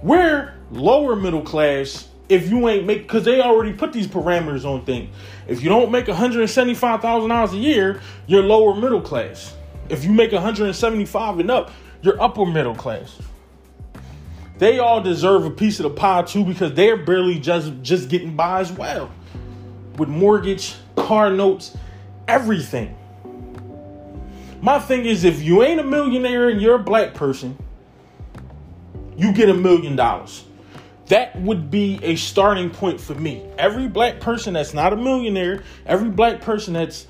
We're 0.04 0.54
lower 0.72 1.16
middle 1.16 1.44
class 1.44 2.08
if 2.28 2.50
you 2.50 2.68
ain't 2.68 2.86
make 2.86 3.04
because 3.04 3.24
they 3.24 3.40
already 3.40 3.74
put 3.74 3.94
these 3.94 4.08
parameters 4.08 4.66
on 4.66 4.84
things. 4.84 5.14
If 5.48 5.62
you 5.62 5.70
don't 5.70 5.92
make 5.92 6.06
$175,000 6.06 7.54
a 7.54 7.58
year, 7.58 8.02
you're 8.26 8.42
lower 8.42 8.74
middle 8.74 9.02
class. 9.02 9.56
If 9.90 10.04
you 10.04 10.12
make 10.12 10.32
175 10.32 11.40
and 11.40 11.52
up, 11.52 11.72
you're 12.02 12.20
upper 12.20 12.46
middle 12.46 12.74
class. 12.74 13.20
They 14.58 14.80
all 14.80 15.02
deserve 15.02 15.46
a 15.46 15.52
piece 15.52 15.80
of 15.80 15.84
the 15.84 15.90
pie 15.92 16.24
too 16.24 16.46
because 16.46 16.74
they're 16.74 16.98
barely 16.98 17.40
just 17.40 17.74
just 17.82 18.10
getting 18.10 18.36
by 18.36 18.62
as 18.62 18.72
well. 18.72 19.12
With 19.98 20.10
mortgage, 20.10 20.76
car 20.96 21.30
notes, 21.30 21.78
everything. 22.28 22.96
My 24.62 24.80
thing 24.80 25.06
is 25.06 25.24
if 25.24 25.42
you 25.42 25.64
ain't 25.64 25.80
a 25.80 25.84
millionaire 25.84 26.50
and 26.50 26.62
you're 26.62 26.76
a 26.76 26.84
black 26.84 27.14
person, 27.14 27.58
you 29.22 29.32
get 29.34 29.50
a 29.50 29.54
million 29.54 29.96
dollars 29.96 30.44
that 31.12 31.36
would 31.42 31.70
be 31.70 32.00
a 32.04 32.16
starting 32.16 32.70
point 32.70 33.02
for 33.02 33.14
me. 33.14 33.46
Every 33.58 33.90
black 33.90 34.22
person 34.22 34.54
that's 34.54 34.74
not 34.74 34.94
a 34.94 34.96
millionaire, 34.96 35.62
every 35.86 36.10
black 36.10 36.40
person 36.40 36.74
that's 36.74 37.06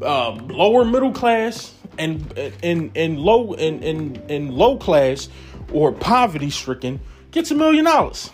uh, 0.00 0.30
lower 0.30 0.82
middle 0.86 1.12
class 1.12 1.74
and 1.98 2.32
and 2.62 2.90
and 2.96 3.18
low 3.18 3.52
and 3.52 3.84
and, 3.84 4.30
and 4.30 4.50
low 4.50 4.78
class 4.78 5.28
or 5.74 5.92
poverty 5.92 6.48
stricken 6.48 7.00
gets 7.32 7.50
a 7.50 7.54
million 7.54 7.84
dollars. 7.84 8.30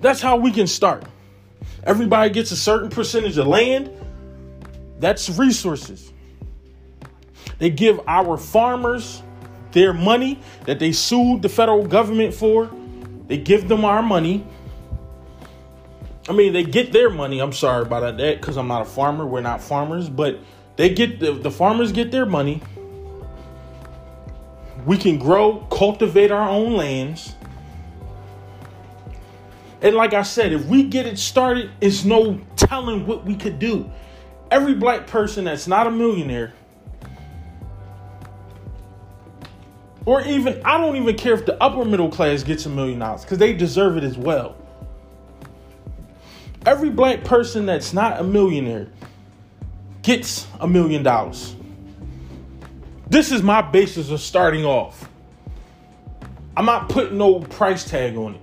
That's 0.00 0.20
how 0.20 0.38
we 0.38 0.50
can 0.50 0.66
start. 0.66 1.04
Everybody 1.84 2.30
gets 2.30 2.50
a 2.50 2.56
certain 2.56 2.90
percentage 2.90 3.38
of 3.38 3.46
land. 3.46 3.92
That's 4.98 5.30
resources. 5.38 6.12
They 7.58 7.70
give 7.70 8.00
our 8.08 8.36
farmers 8.36 9.22
their 9.72 9.92
money 9.92 10.40
that 10.64 10.78
they 10.78 10.92
sued 10.92 11.42
the 11.42 11.48
federal 11.48 11.86
government 11.86 12.34
for. 12.34 12.70
They 13.26 13.38
give 13.38 13.68
them 13.68 13.84
our 13.84 14.02
money. 14.02 14.46
I 16.28 16.32
mean, 16.32 16.52
they 16.52 16.64
get 16.64 16.92
their 16.92 17.10
money. 17.10 17.40
I'm 17.40 17.52
sorry 17.52 17.82
about 17.82 18.18
that 18.18 18.40
because 18.40 18.56
I'm 18.56 18.68
not 18.68 18.82
a 18.82 18.86
farmer. 18.86 19.26
We're 19.26 19.40
not 19.40 19.62
farmers, 19.62 20.08
but 20.08 20.38
they 20.76 20.90
get 20.90 21.20
the, 21.20 21.32
the 21.32 21.50
farmers 21.50 21.92
get 21.92 22.10
their 22.10 22.26
money. 22.26 22.62
We 24.86 24.96
can 24.96 25.18
grow, 25.18 25.66
cultivate 25.70 26.30
our 26.30 26.48
own 26.48 26.74
lands. 26.74 27.34
And 29.80 29.94
like 29.94 30.12
I 30.12 30.22
said, 30.22 30.52
if 30.52 30.64
we 30.66 30.84
get 30.84 31.06
it 31.06 31.18
started, 31.18 31.70
it's 31.80 32.04
no 32.04 32.40
telling 32.56 33.06
what 33.06 33.24
we 33.24 33.36
could 33.36 33.58
do. 33.58 33.90
Every 34.50 34.74
black 34.74 35.06
person 35.06 35.44
that's 35.44 35.66
not 35.66 35.86
a 35.86 35.90
millionaire 35.90 36.52
Or 40.08 40.22
even, 40.22 40.62
I 40.64 40.78
don't 40.78 40.96
even 40.96 41.16
care 41.16 41.34
if 41.34 41.44
the 41.44 41.62
upper 41.62 41.84
middle 41.84 42.08
class 42.08 42.42
gets 42.42 42.64
a 42.64 42.70
million 42.70 43.00
dollars 43.00 43.24
because 43.24 43.36
they 43.36 43.52
deserve 43.52 43.98
it 43.98 44.04
as 44.04 44.16
well. 44.16 44.56
Every 46.64 46.88
black 46.88 47.24
person 47.24 47.66
that's 47.66 47.92
not 47.92 48.18
a 48.18 48.24
millionaire 48.24 48.88
gets 50.00 50.46
a 50.60 50.66
million 50.66 51.02
dollars. 51.02 51.54
This 53.10 53.30
is 53.30 53.42
my 53.42 53.60
basis 53.60 54.08
of 54.08 54.22
starting 54.22 54.64
off. 54.64 55.10
I'm 56.56 56.64
not 56.64 56.88
putting 56.88 57.18
no 57.18 57.40
price 57.40 57.84
tag 57.84 58.16
on 58.16 58.36
it. 58.36 58.40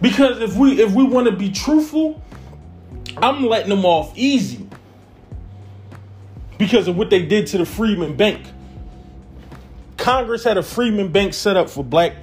Because 0.00 0.40
if 0.40 0.56
we 0.56 0.82
if 0.82 0.92
we 0.92 1.04
want 1.04 1.28
to 1.28 1.32
be 1.36 1.52
truthful, 1.52 2.20
I'm 3.18 3.46
letting 3.46 3.70
them 3.70 3.84
off 3.84 4.12
easy 4.18 4.67
because 6.58 6.88
of 6.88 6.96
what 6.96 7.10
they 7.10 7.24
did 7.24 7.46
to 7.48 7.58
the 7.58 7.64
Freedmen 7.64 8.16
Bank. 8.16 8.44
Congress 9.96 10.44
had 10.44 10.58
a 10.58 10.62
Freedmen 10.62 11.10
Bank 11.10 11.34
set 11.34 11.56
up 11.56 11.70
for 11.70 11.84
black 11.84 12.14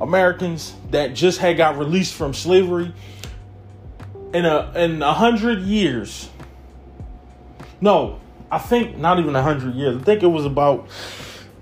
Americans 0.00 0.74
that 0.90 1.14
just 1.14 1.38
had 1.38 1.56
got 1.56 1.78
released 1.78 2.14
from 2.14 2.34
slavery 2.34 2.92
in 4.32 4.44
a 4.44 4.72
in 4.74 5.02
a 5.02 5.12
hundred 5.12 5.60
years. 5.60 6.28
No, 7.80 8.20
I 8.50 8.58
think 8.58 8.96
not 8.96 9.18
even 9.18 9.34
a 9.36 9.42
hundred 9.42 9.74
years. 9.74 9.96
I 9.96 10.02
think 10.02 10.22
it 10.22 10.28
was 10.28 10.44
about 10.44 10.88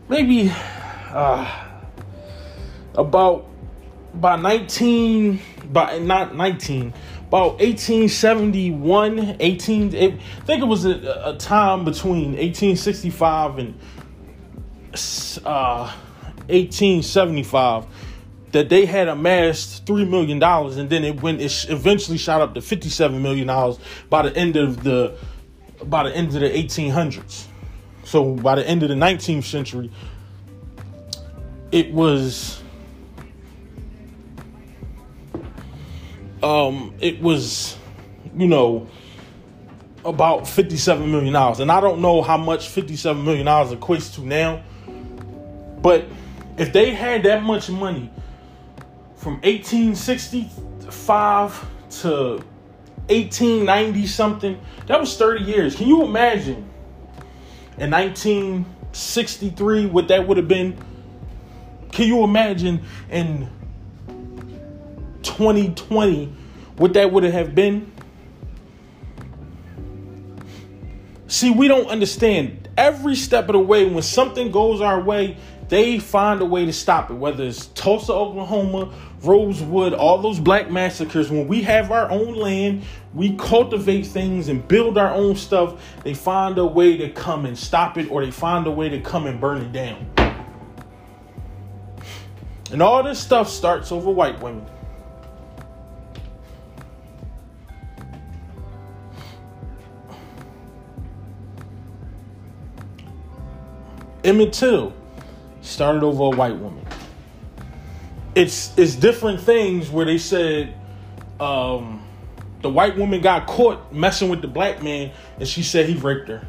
maybe 0.09 0.53
uh, 1.11 1.65
about 2.95 3.47
by 4.15 4.37
19 4.37 5.41
by 5.73 5.99
not 5.99 6.37
19 6.37 6.93
about 7.35 7.59
1871 7.59 9.37
18 9.41 9.93
it, 9.93 10.15
i 10.15 10.45
think 10.45 10.63
it 10.63 10.67
was 10.67 10.85
a, 10.85 11.23
a, 11.25 11.37
time 11.37 11.85
between 11.85 12.37
1865 12.37 13.59
and 13.59 13.75
uh, 15.45 15.93
1875 16.47 17.87
that 18.53 18.69
they 18.69 18.87
had 18.87 19.09
amassed 19.09 19.85
three 19.85 20.05
million 20.05 20.39
dollars, 20.39 20.77
and 20.77 20.89
then 20.89 21.03
it 21.03 21.21
went. 21.21 21.41
It 21.41 21.67
eventually 21.69 22.17
shot 22.17 22.41
up 22.41 22.55
to 22.55 22.63
fifty-seven 22.63 23.21
million 23.21 23.49
dollars 23.49 23.81
by 24.09 24.23
the 24.23 24.37
end 24.37 24.55
of 24.55 24.85
the 24.85 25.19
by 25.83 26.05
the 26.05 26.15
end 26.15 26.29
of 26.29 26.35
the 26.35 26.49
1800s. 26.49 27.47
So 28.05 28.35
by 28.37 28.55
the 28.55 28.69
end 28.69 28.85
of 28.85 28.91
the 28.91 28.95
19th 28.95 29.43
century, 29.43 29.91
it 31.73 31.93
was 31.93 32.63
um 36.45 36.95
it 37.01 37.21
was 37.21 37.77
you 38.37 38.47
know 38.47 38.87
about 40.05 40.47
57 40.47 41.11
million 41.11 41.33
dollars 41.33 41.59
and 41.61 41.73
i 41.73 41.81
don't 41.81 42.01
know 42.01 42.23
how 42.23 42.37
much 42.37 42.69
57 42.69 43.25
million 43.25 43.47
dollars 43.47 43.73
equates 43.73 44.15
to 44.15 44.21
now 44.21 44.63
but 45.81 46.05
if 46.57 46.73
they 46.73 46.95
had 46.95 47.25
that 47.25 47.43
much 47.43 47.69
money 47.69 48.09
from 49.17 49.41
1865 49.43 51.67
to 52.01 52.43
1890 53.09 54.07
something, 54.07 54.59
that 54.87 55.01
was 55.01 55.17
30 55.17 55.43
years. 55.45 55.75
Can 55.77 55.89
you 55.89 56.05
imagine 56.05 56.71
in 57.77 57.91
1963 57.91 59.87
what 59.87 60.07
that 60.09 60.27
would 60.27 60.39
have 60.39 60.49
been? 60.49 60.79
Can 61.93 62.09
you 62.09 62.25
imagine 62.25 62.83
in 63.11 63.51
2020 65.37 66.33
what 66.77 66.95
that 66.95 67.13
would 67.13 67.25
have 67.25 67.55
been? 67.55 67.93
See, 71.29 71.51
we 71.51 71.69
don't 71.69 71.87
understand 71.87 72.69
every 72.77 73.15
step 73.15 73.49
of 73.49 73.53
the 73.53 73.59
way 73.61 73.87
when 73.89 74.03
something 74.03 74.51
goes 74.51 74.81
our 74.81 75.01
way, 75.01 75.37
they 75.69 75.99
find 75.99 76.41
a 76.41 76.45
way 76.45 76.67
to 76.67 76.73
stop 76.73 77.11
it, 77.11 77.15
whether 77.15 77.45
it's 77.45 77.67
Tulsa, 77.69 78.13
Oklahoma, 78.13 78.93
Rosewood, 79.23 79.95
all 79.95 80.19
those 80.19 80.39
black 80.39 80.71
massacres. 80.71 81.31
When 81.31 81.49
we 81.49 81.63
have 81.63 81.91
our 81.91 82.11
own 82.11 82.35
land, 82.35 82.83
we 83.15 83.35
cultivate 83.37 84.07
things 84.07 84.49
and 84.49 84.67
build 84.69 84.99
our 84.99 85.13
own 85.13 85.37
stuff, 85.37 85.81
they 86.03 86.15
find 86.15 86.59
a 86.59 86.67
way 86.67 86.97
to 86.99 87.11
come 87.11 87.47
and 87.47 87.57
stop 87.57 87.97
it, 87.97 88.11
or 88.11 88.25
they 88.25 88.31
find 88.31 88.67
a 88.67 88.71
way 88.71 88.89
to 88.89 89.01
come 89.01 89.27
and 89.27 89.41
burn 89.41 89.63
it 89.63 89.73
down. 89.73 90.07
And 92.71 92.83
all 92.83 93.03
this 93.03 93.19
stuff 93.19 93.49
starts 93.49 93.91
over 93.93 94.11
white 94.11 94.41
women. 94.41 94.67
Emmett 104.25 104.53
Till 104.55 104.93
started 105.61 106.03
over 106.03 106.25
a 106.25 106.31
white 106.31 106.57
woman. 106.57 106.85
It's 108.35 108.77
it's 108.77 108.97
different 108.97 109.41
things 109.41 109.91
where 109.91 110.07
they 110.07 110.19
said 110.19 110.75
um, 111.39 112.03
the 112.63 112.71
white 112.71 112.97
woman 112.97 113.21
got 113.21 113.47
caught 113.47 113.93
messing 113.93 114.29
with 114.29 114.43
the 114.43 114.49
black 114.49 114.83
man, 114.83 115.13
and 115.39 115.47
she 115.47 115.63
said 115.63 115.89
he 115.89 115.95
raped 115.95 116.29
her, 116.29 116.45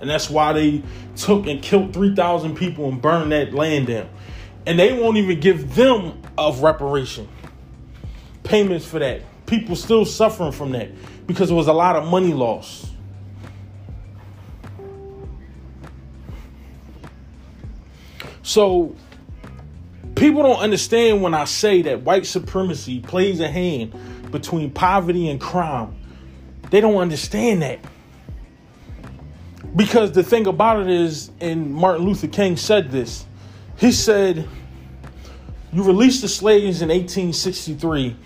and 0.00 0.10
that's 0.10 0.28
why 0.28 0.52
they 0.52 0.82
took 1.16 1.46
and 1.46 1.62
killed 1.62 1.94
three 1.94 2.14
thousand 2.14 2.56
people 2.56 2.88
and 2.88 3.00
burned 3.00 3.32
that 3.32 3.54
land 3.54 3.86
down, 3.86 4.08
and 4.66 4.78
they 4.78 4.92
won't 4.92 5.16
even 5.16 5.40
give 5.40 5.74
them 5.74 6.20
of 6.36 6.62
reparation 6.62 7.28
payments 8.42 8.84
for 8.84 8.98
that. 8.98 9.22
People 9.46 9.76
still 9.76 10.04
suffering 10.04 10.52
from 10.52 10.72
that 10.72 10.90
because 11.26 11.50
it 11.50 11.54
was 11.54 11.68
a 11.68 11.72
lot 11.72 11.96
of 11.96 12.06
money 12.06 12.32
lost. 12.32 12.89
So 18.50 18.96
people 20.16 20.42
don't 20.42 20.58
understand 20.58 21.22
when 21.22 21.34
I 21.34 21.44
say 21.44 21.82
that 21.82 22.02
white 22.02 22.26
supremacy 22.26 22.98
plays 22.98 23.38
a 23.38 23.46
hand 23.46 23.94
between 24.32 24.72
poverty 24.72 25.28
and 25.28 25.40
crime. 25.40 25.96
They 26.68 26.80
don't 26.80 26.96
understand 26.96 27.62
that. 27.62 27.78
Because 29.76 30.10
the 30.10 30.24
thing 30.24 30.48
about 30.48 30.80
it 30.80 30.88
is, 30.90 31.30
and 31.40 31.72
Martin 31.72 32.04
Luther 32.04 32.26
King 32.26 32.56
said 32.56 32.90
this, 32.90 33.24
he 33.76 33.92
said, 33.92 34.48
You 35.72 35.84
released 35.84 36.22
the 36.22 36.28
slaves 36.28 36.82
in 36.82 36.88
1863, 36.88 38.16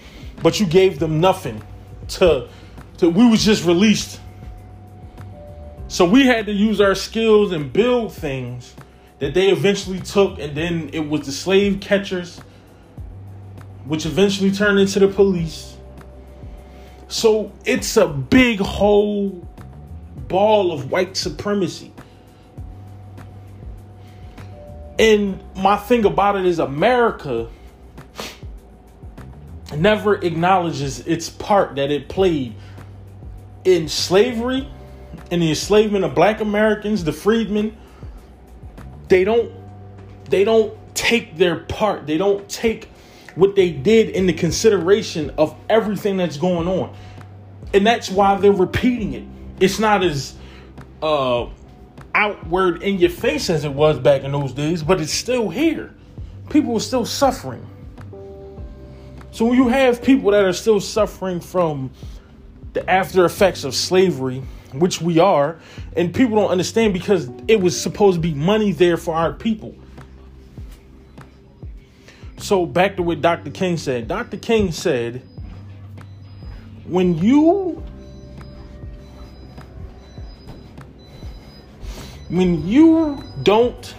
but 0.43 0.59
you 0.59 0.65
gave 0.65 1.01
them 1.01 1.21
nothing 1.21 1.63
to, 2.09 2.49
to 2.97 3.11
we 3.11 3.29
was 3.29 3.45
just 3.45 3.67
released. 3.67 4.19
So 5.89 6.07
we 6.07 6.27
had 6.27 6.47
to 6.47 6.53
use 6.53 6.81
our 6.81 6.95
skills 6.95 7.53
and 7.53 7.71
build 7.71 8.15
things 8.15 8.75
that 9.25 9.33
they 9.33 9.49
eventually 9.49 10.01
took, 10.01 10.39
and 10.39 10.55
then 10.55 10.91
it 10.93 11.09
was 11.09 11.25
the 11.25 11.33
slave 11.33 11.81
catchers, 11.81 12.39
which 13.87 14.05
eventually 14.05 14.51
turned 14.51 14.79
into 14.79 14.99
the 14.99 15.09
police. 15.09 15.79
So 17.09 17.51
it's 17.65 17.97
a 17.97 18.07
big 18.07 18.61
whole 18.61 19.49
ball 20.29 20.73
of 20.73 20.91
white 20.91 21.17
supremacy. 21.17 21.91
And 24.99 25.43
my 25.57 25.79
thing 25.79 26.05
about 26.05 26.37
it 26.37 26.45
is, 26.45 26.59
America 26.59 27.49
never 29.75 30.17
acknowledges 30.17 31.01
its 31.07 31.31
part 31.31 31.77
that 31.77 31.91
it 31.91 32.11
played 32.11 32.55
in 33.65 33.89
slavery, 33.89 34.69
in 35.31 35.41
the 35.41 35.49
enslavement 35.49 36.05
of 36.05 36.15
black 36.15 36.43
Americans, 36.43 37.05
the 37.05 37.13
freedmen, 37.13 37.75
they 39.09 39.25
don't 39.25 39.53
they 40.31 40.45
don't 40.45 40.77
take 40.95 41.37
their 41.37 41.57
part. 41.57 42.07
They 42.07 42.19
don't 42.19 42.49
take 42.49 42.89
what 43.35 43.57
they 43.57 43.71
did 43.71 44.11
into 44.11 44.33
consideration 44.33 45.31
of 45.37 45.55
everything 45.69 46.17
that's 46.17 46.37
going 46.37 46.69
on. 46.69 46.97
And 47.73 47.87
that's 47.87 48.11
why 48.11 48.37
they're 48.37 48.53
repeating 48.53 49.13
it. 49.15 49.25
It's 49.61 49.79
not 49.79 50.03
as 50.03 50.35
uh 51.03 51.47
outward 52.15 52.83
in 52.83 52.99
your 52.99 53.11
face 53.11 53.51
as 53.51 53.65
it 53.65 53.73
was 53.73 53.99
back 53.99 54.23
in 54.23 54.33
those 54.33 54.53
days, 54.53 54.83
but 54.83 55.01
it's 55.01 55.13
still 55.13 55.49
here. 55.51 55.93
People 56.49 56.77
are 56.77 56.81
still 56.81 57.05
suffering. 57.05 57.67
So 59.33 59.47
when 59.47 59.57
you 59.59 59.67
have 59.69 60.01
people 60.01 60.31
that 60.31 60.45
are 60.45 60.53
still 60.53 60.79
suffering 60.79 61.41
from 61.41 61.91
the 62.73 62.89
after 62.89 63.25
effects 63.25 63.65
of 63.65 63.75
slavery, 63.75 64.43
which 64.79 65.01
we 65.01 65.19
are, 65.19 65.59
and 65.97 66.15
people 66.15 66.37
don't 66.37 66.51
understand 66.51 66.93
because 66.93 67.29
it 67.49 67.61
was 67.61 67.81
supposed 67.81 68.17
to 68.17 68.21
be 68.21 68.35
money 68.35 68.73
there 68.73 68.97
for 68.97 69.15
our 69.15 69.33
people. 69.33 69.75
So 72.39 72.67
back 72.67 72.97
to 72.97 73.03
what 73.03 73.21
Dr. 73.21 73.51
King 73.51 73.77
said. 73.77 74.09
Dr. 74.09 74.37
King 74.37 74.71
said, 74.73 75.23
when 76.85 77.17
you 77.17 77.83
when 82.29 82.67
you 82.67 83.23
don't 83.43 83.95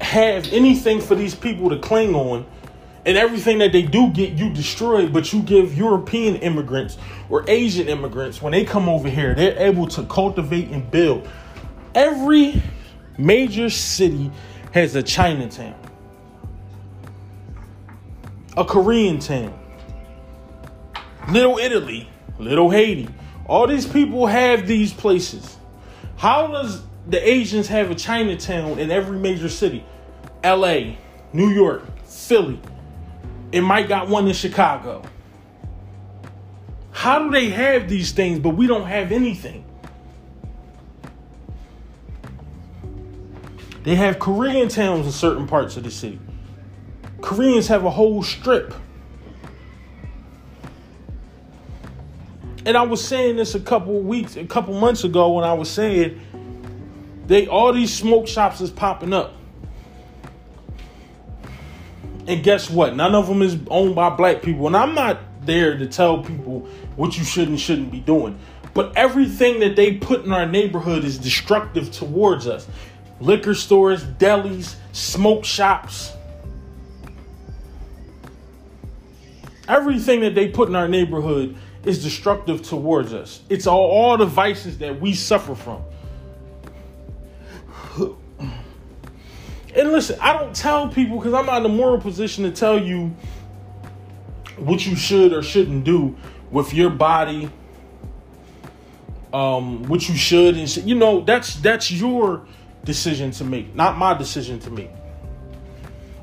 have 0.00 0.52
anything 0.52 1.00
for 1.00 1.14
these 1.14 1.34
people 1.34 1.70
to 1.70 1.78
cling 1.78 2.14
on 2.14 2.44
and 3.06 3.16
everything 3.16 3.58
that 3.58 3.72
they 3.72 3.82
do 3.82 4.10
get 4.10 4.32
you 4.32 4.52
destroyed 4.52 5.12
but 5.12 5.32
you 5.32 5.42
give 5.42 5.76
european 5.76 6.36
immigrants 6.36 6.98
or 7.28 7.44
asian 7.48 7.88
immigrants 7.88 8.42
when 8.42 8.52
they 8.52 8.64
come 8.64 8.88
over 8.88 9.08
here 9.08 9.34
they're 9.34 9.58
able 9.58 9.86
to 9.86 10.02
cultivate 10.04 10.68
and 10.68 10.90
build. 10.90 11.28
Every 11.94 12.62
major 13.18 13.68
city 13.68 14.30
has 14.72 14.94
a 14.94 15.02
chinatown 15.02 15.74
a 18.56 18.64
korean 18.64 19.18
town 19.18 19.58
little 21.28 21.58
italy 21.58 22.08
little 22.40 22.70
haiti. 22.70 23.08
All 23.46 23.66
these 23.66 23.86
people 23.86 24.26
have 24.26 24.66
these 24.66 24.92
places. 24.92 25.56
How 26.16 26.46
does 26.46 26.82
the 27.06 27.28
asians 27.28 27.68
have 27.68 27.90
a 27.90 27.94
chinatown 27.94 28.78
in 28.78 28.90
every 28.90 29.18
major 29.18 29.48
city? 29.48 29.84
La 30.42 30.94
new 31.32 31.48
york 31.50 31.84
philly 32.04 32.60
it 33.52 33.62
might 33.62 33.88
got 33.88 34.08
one 34.08 34.26
in 34.26 34.34
Chicago. 34.34 35.02
How 36.92 37.18
do 37.18 37.30
they 37.30 37.48
have 37.50 37.88
these 37.88 38.12
things, 38.12 38.38
but 38.38 38.50
we 38.50 38.66
don't 38.66 38.86
have 38.86 39.12
anything? 39.12 39.64
They 43.82 43.94
have 43.96 44.18
Korean 44.18 44.68
towns 44.68 45.06
in 45.06 45.12
certain 45.12 45.46
parts 45.46 45.76
of 45.76 45.84
the 45.84 45.90
city. 45.90 46.20
Koreans 47.20 47.68
have 47.68 47.84
a 47.84 47.90
whole 47.90 48.22
strip. 48.22 48.74
And 52.66 52.76
I 52.76 52.82
was 52.82 53.02
saying 53.02 53.36
this 53.36 53.54
a 53.54 53.60
couple 53.60 53.98
weeks, 54.00 54.36
a 54.36 54.44
couple 54.44 54.78
months 54.78 55.04
ago 55.04 55.32
when 55.32 55.44
I 55.44 55.54
was 55.54 55.70
saying 55.70 56.20
they 57.26 57.46
all 57.46 57.72
these 57.72 57.92
smoke 57.92 58.28
shops 58.28 58.60
is 58.60 58.70
popping 58.70 59.14
up. 59.14 59.34
And 62.30 62.44
guess 62.44 62.70
what? 62.70 62.94
None 62.94 63.16
of 63.16 63.26
them 63.26 63.42
is 63.42 63.58
owned 63.66 63.96
by 63.96 64.08
black 64.08 64.40
people. 64.40 64.68
And 64.68 64.76
I'm 64.76 64.94
not 64.94 65.18
there 65.44 65.76
to 65.76 65.84
tell 65.84 66.22
people 66.22 66.60
what 66.94 67.18
you 67.18 67.24
should 67.24 67.48
and 67.48 67.58
shouldn't 67.58 67.90
be 67.90 67.98
doing. 67.98 68.38
But 68.72 68.96
everything 68.96 69.58
that 69.60 69.74
they 69.74 69.94
put 69.94 70.24
in 70.24 70.32
our 70.32 70.46
neighborhood 70.46 71.02
is 71.02 71.18
destructive 71.18 71.90
towards 71.90 72.46
us. 72.46 72.68
Liquor 73.18 73.52
stores, 73.52 74.04
delis, 74.04 74.76
smoke 74.92 75.44
shops. 75.44 76.12
Everything 79.66 80.20
that 80.20 80.36
they 80.36 80.46
put 80.46 80.68
in 80.68 80.76
our 80.76 80.86
neighborhood 80.86 81.56
is 81.84 82.00
destructive 82.00 82.62
towards 82.62 83.12
us. 83.12 83.42
It's 83.48 83.66
all, 83.66 83.90
all 83.90 84.16
the 84.16 84.26
vices 84.26 84.78
that 84.78 85.00
we 85.00 85.14
suffer 85.14 85.56
from. 85.56 85.82
And 89.74 89.92
listen, 89.92 90.18
I 90.20 90.32
don't 90.32 90.54
tell 90.54 90.88
people 90.88 91.18
because 91.18 91.34
I'm 91.34 91.46
not 91.46 91.64
in 91.64 91.66
a 91.66 91.74
moral 91.74 92.00
position 92.00 92.44
to 92.44 92.50
tell 92.50 92.80
you 92.80 93.14
what 94.56 94.84
you 94.84 94.96
should 94.96 95.32
or 95.32 95.42
shouldn't 95.42 95.84
do 95.84 96.16
with 96.50 96.74
your 96.74 96.90
body, 96.90 97.50
um, 99.32 99.84
what 99.84 100.08
you 100.08 100.16
should 100.16 100.56
and 100.56 100.68
sh- 100.68 100.78
you 100.78 100.96
know 100.96 101.20
that's 101.20 101.54
that's 101.56 101.90
your 101.90 102.46
decision 102.84 103.30
to 103.30 103.44
make, 103.44 103.74
not 103.74 103.96
my 103.96 104.14
decision 104.14 104.58
to 104.60 104.70
make. 104.70 104.90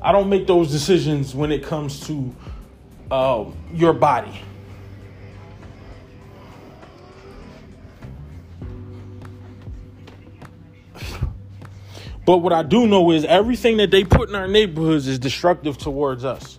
I 0.02 0.12
don't 0.12 0.28
make 0.28 0.46
those 0.46 0.70
decisions 0.70 1.34
when 1.34 1.50
it 1.50 1.64
comes 1.64 2.06
to 2.06 2.34
uh, 3.10 3.44
your 3.72 3.92
body. 3.92 4.42
But 12.28 12.42
what 12.42 12.52
I 12.52 12.62
do 12.62 12.86
know 12.86 13.10
is 13.10 13.24
everything 13.24 13.78
that 13.78 13.90
they 13.90 14.04
put 14.04 14.28
in 14.28 14.34
our 14.34 14.46
neighborhoods 14.46 15.06
is 15.06 15.18
destructive 15.18 15.78
towards 15.78 16.26
us. 16.26 16.58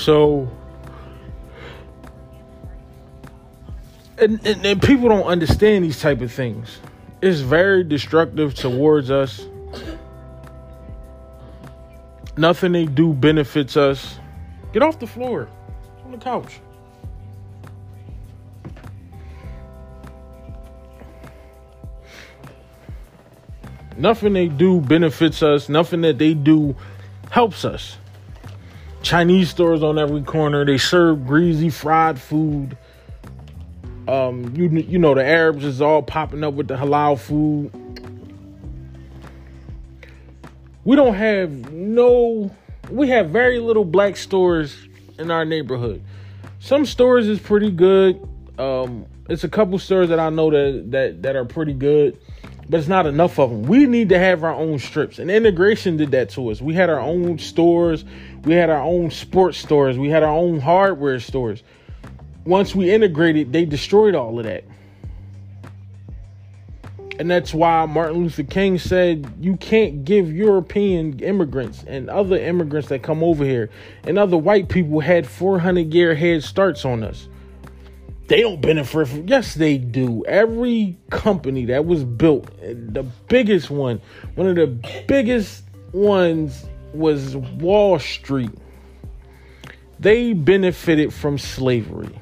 So, 0.00 0.48
and, 4.16 4.40
and, 4.46 4.64
and 4.64 4.82
people 4.82 5.10
don't 5.10 5.26
understand 5.26 5.84
these 5.84 6.00
type 6.00 6.22
of 6.22 6.32
things. 6.32 6.78
It's 7.20 7.40
very 7.40 7.84
destructive 7.84 8.54
towards 8.54 9.10
us. 9.10 9.46
Nothing 12.38 12.72
they 12.72 12.86
do 12.86 13.12
benefits 13.12 13.76
us. 13.76 14.18
Get 14.72 14.82
off 14.82 14.98
the 14.98 15.06
floor. 15.06 15.50
on 16.06 16.12
the 16.12 16.16
couch. 16.16 16.60
Nothing 23.98 24.32
they 24.32 24.48
do 24.48 24.80
benefits 24.80 25.42
us. 25.42 25.68
Nothing 25.68 26.00
that 26.00 26.16
they 26.16 26.32
do 26.32 26.74
helps 27.30 27.66
us. 27.66 27.98
Chinese 29.02 29.50
stores 29.50 29.82
on 29.82 29.98
every 29.98 30.22
corner. 30.22 30.64
They 30.64 30.78
serve 30.78 31.26
greasy 31.26 31.70
fried 31.70 32.20
food. 32.20 32.76
Um, 34.08 34.54
you 34.56 34.68
you 34.68 34.98
know 34.98 35.14
the 35.14 35.24
Arabs 35.24 35.64
is 35.64 35.80
all 35.80 36.02
popping 36.02 36.42
up 36.44 36.54
with 36.54 36.68
the 36.68 36.76
halal 36.76 37.18
food. 37.18 37.70
We 40.84 40.96
don't 40.96 41.14
have 41.14 41.72
no. 41.72 42.50
We 42.90 43.08
have 43.08 43.30
very 43.30 43.58
little 43.58 43.84
black 43.84 44.16
stores 44.16 44.76
in 45.18 45.30
our 45.30 45.44
neighborhood. 45.44 46.02
Some 46.58 46.84
stores 46.84 47.28
is 47.28 47.38
pretty 47.38 47.70
good. 47.70 48.20
Um, 48.58 49.06
it's 49.28 49.44
a 49.44 49.48
couple 49.48 49.78
stores 49.78 50.08
that 50.08 50.18
I 50.18 50.30
know 50.30 50.50
that 50.50 50.90
that 50.90 51.22
that 51.22 51.36
are 51.36 51.44
pretty 51.44 51.74
good 51.74 52.18
but 52.70 52.78
it's 52.78 52.88
not 52.88 53.04
enough 53.04 53.40
of 53.40 53.50
them. 53.50 53.62
We 53.64 53.84
need 53.86 54.10
to 54.10 54.18
have 54.18 54.44
our 54.44 54.54
own 54.54 54.78
strips. 54.78 55.18
And 55.18 55.28
integration 55.28 55.96
did 55.96 56.12
that 56.12 56.30
to 56.30 56.50
us. 56.52 56.62
We 56.62 56.72
had 56.72 56.88
our 56.88 57.00
own 57.00 57.36
stores, 57.40 58.04
we 58.44 58.54
had 58.54 58.70
our 58.70 58.82
own 58.82 59.10
sports 59.10 59.58
stores, 59.58 59.98
we 59.98 60.08
had 60.08 60.22
our 60.22 60.34
own 60.34 60.60
hardware 60.60 61.20
stores. 61.20 61.62
Once 62.44 62.74
we 62.74 62.90
integrated, 62.90 63.52
they 63.52 63.64
destroyed 63.64 64.14
all 64.14 64.38
of 64.38 64.44
that. 64.44 64.64
And 67.18 67.30
that's 67.30 67.52
why 67.52 67.84
Martin 67.84 68.22
Luther 68.22 68.44
King 68.44 68.78
said 68.78 69.30
you 69.38 69.58
can't 69.58 70.06
give 70.06 70.32
European 70.32 71.18
immigrants 71.20 71.84
and 71.86 72.08
other 72.08 72.38
immigrants 72.38 72.88
that 72.88 73.02
come 73.02 73.22
over 73.22 73.44
here 73.44 73.68
and 74.04 74.18
other 74.18 74.38
white 74.38 74.70
people 74.70 75.00
had 75.00 75.26
400 75.26 75.92
year 75.92 76.14
head 76.14 76.42
starts 76.42 76.86
on 76.86 77.04
us 77.04 77.28
they 78.30 78.42
don't 78.42 78.60
benefit 78.60 79.08
from 79.08 79.26
yes 79.26 79.54
they 79.54 79.76
do 79.76 80.24
every 80.26 80.96
company 81.10 81.64
that 81.64 81.84
was 81.84 82.04
built 82.04 82.46
the 82.60 83.04
biggest 83.26 83.70
one 83.70 84.00
one 84.36 84.46
of 84.46 84.54
the 84.54 84.68
biggest 85.08 85.64
ones 85.92 86.64
was 86.94 87.36
wall 87.36 87.98
street 87.98 88.50
they 90.00 90.32
benefited 90.32 91.12
from 91.12 91.36
slavery. 91.36 92.18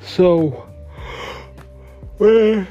So 0.00 0.68
well 2.18 2.66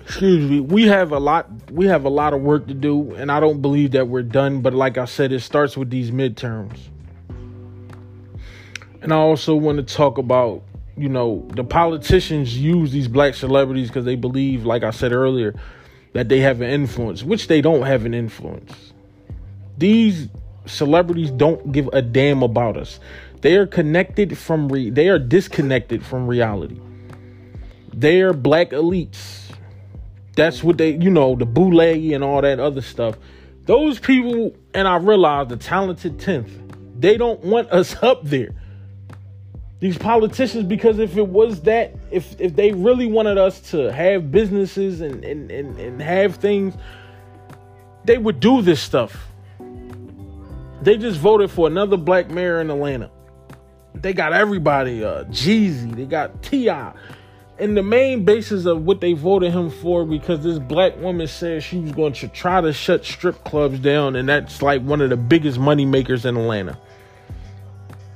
excuse 0.00 0.48
me 0.48 0.60
we 0.60 0.84
have 0.84 1.10
a 1.10 1.18
lot 1.18 1.50
we 1.72 1.86
have 1.86 2.04
a 2.04 2.08
lot 2.08 2.32
of 2.32 2.40
work 2.40 2.68
to 2.68 2.74
do 2.74 3.12
and 3.16 3.32
i 3.32 3.40
don't 3.40 3.60
believe 3.60 3.90
that 3.90 4.06
we're 4.06 4.22
done 4.22 4.60
but 4.60 4.72
like 4.72 4.96
i 4.96 5.04
said 5.04 5.32
it 5.32 5.40
starts 5.40 5.76
with 5.76 5.90
these 5.90 6.12
midterms 6.12 6.78
and 9.06 9.14
i 9.14 9.16
also 9.16 9.54
want 9.54 9.78
to 9.78 9.94
talk 9.94 10.18
about 10.18 10.62
you 10.96 11.08
know 11.08 11.46
the 11.54 11.64
politicians 11.64 12.58
use 12.58 12.92
these 12.92 13.08
black 13.08 13.34
celebrities 13.34 13.88
because 13.88 14.04
they 14.04 14.16
believe 14.16 14.66
like 14.66 14.82
i 14.82 14.90
said 14.90 15.12
earlier 15.12 15.54
that 16.12 16.28
they 16.28 16.40
have 16.40 16.60
an 16.60 16.68
influence 16.68 17.22
which 17.22 17.48
they 17.48 17.60
don't 17.60 17.82
have 17.82 18.04
an 18.04 18.12
influence 18.12 18.92
these 19.78 20.28
celebrities 20.66 21.30
don't 21.30 21.72
give 21.72 21.88
a 21.92 22.02
damn 22.02 22.42
about 22.42 22.76
us 22.76 23.00
they 23.40 23.56
are 23.56 23.66
connected 23.66 24.36
from 24.36 24.68
re- 24.68 24.90
they 24.90 25.08
are 25.08 25.18
disconnected 25.18 26.04
from 26.04 26.26
reality 26.26 26.78
they 27.94 28.20
are 28.20 28.34
black 28.34 28.70
elites 28.70 29.46
that's 30.36 30.62
what 30.62 30.76
they, 30.76 30.90
you 30.90 31.10
know, 31.10 31.34
the 31.34 31.46
boule 31.46 31.80
and 31.80 32.22
all 32.22 32.42
that 32.42 32.60
other 32.60 32.82
stuff. 32.82 33.16
Those 33.64 33.98
people, 33.98 34.54
and 34.74 34.86
I 34.86 34.96
realize 34.96 35.48
the 35.48 35.56
talented 35.56 36.18
10th, 36.18 37.00
they 37.00 37.16
don't 37.16 37.42
want 37.42 37.70
us 37.72 37.96
up 38.02 38.22
there. 38.22 38.54
These 39.78 39.98
politicians, 39.98 40.64
because 40.64 40.98
if 40.98 41.16
it 41.18 41.26
was 41.26 41.60
that, 41.62 41.94
if 42.10 42.40
if 42.40 42.56
they 42.56 42.72
really 42.72 43.06
wanted 43.06 43.36
us 43.36 43.60
to 43.72 43.92
have 43.92 44.32
businesses 44.32 45.02
and 45.02 45.22
and, 45.22 45.50
and, 45.50 45.78
and 45.78 46.00
have 46.00 46.36
things, 46.36 46.74
they 48.04 48.16
would 48.16 48.40
do 48.40 48.62
this 48.62 48.80
stuff. 48.80 49.28
They 50.82 50.96
just 50.96 51.18
voted 51.18 51.50
for 51.50 51.66
another 51.66 51.96
black 51.96 52.30
mayor 52.30 52.60
in 52.60 52.70
Atlanta. 52.70 53.10
They 53.94 54.12
got 54.12 54.32
everybody, 54.32 55.04
uh 55.04 55.24
Jeezy, 55.24 55.94
they 55.94 56.06
got 56.06 56.42
T.I., 56.42 56.92
and 57.58 57.76
the 57.76 57.82
main 57.82 58.24
basis 58.24 58.66
of 58.66 58.84
what 58.84 59.00
they 59.00 59.12
voted 59.12 59.52
him 59.52 59.70
for 59.70 60.04
because 60.04 60.42
this 60.42 60.58
black 60.58 60.96
woman 60.98 61.26
said 61.26 61.62
she 61.62 61.78
was 61.78 61.92
going 61.92 62.12
to 62.14 62.28
try 62.28 62.60
to 62.60 62.72
shut 62.72 63.04
strip 63.04 63.42
clubs 63.44 63.78
down 63.78 64.16
and 64.16 64.28
that's 64.28 64.60
like 64.60 64.82
one 64.82 65.00
of 65.00 65.10
the 65.10 65.16
biggest 65.16 65.58
money 65.58 65.86
makers 65.86 66.24
in 66.26 66.36
Atlanta. 66.36 66.78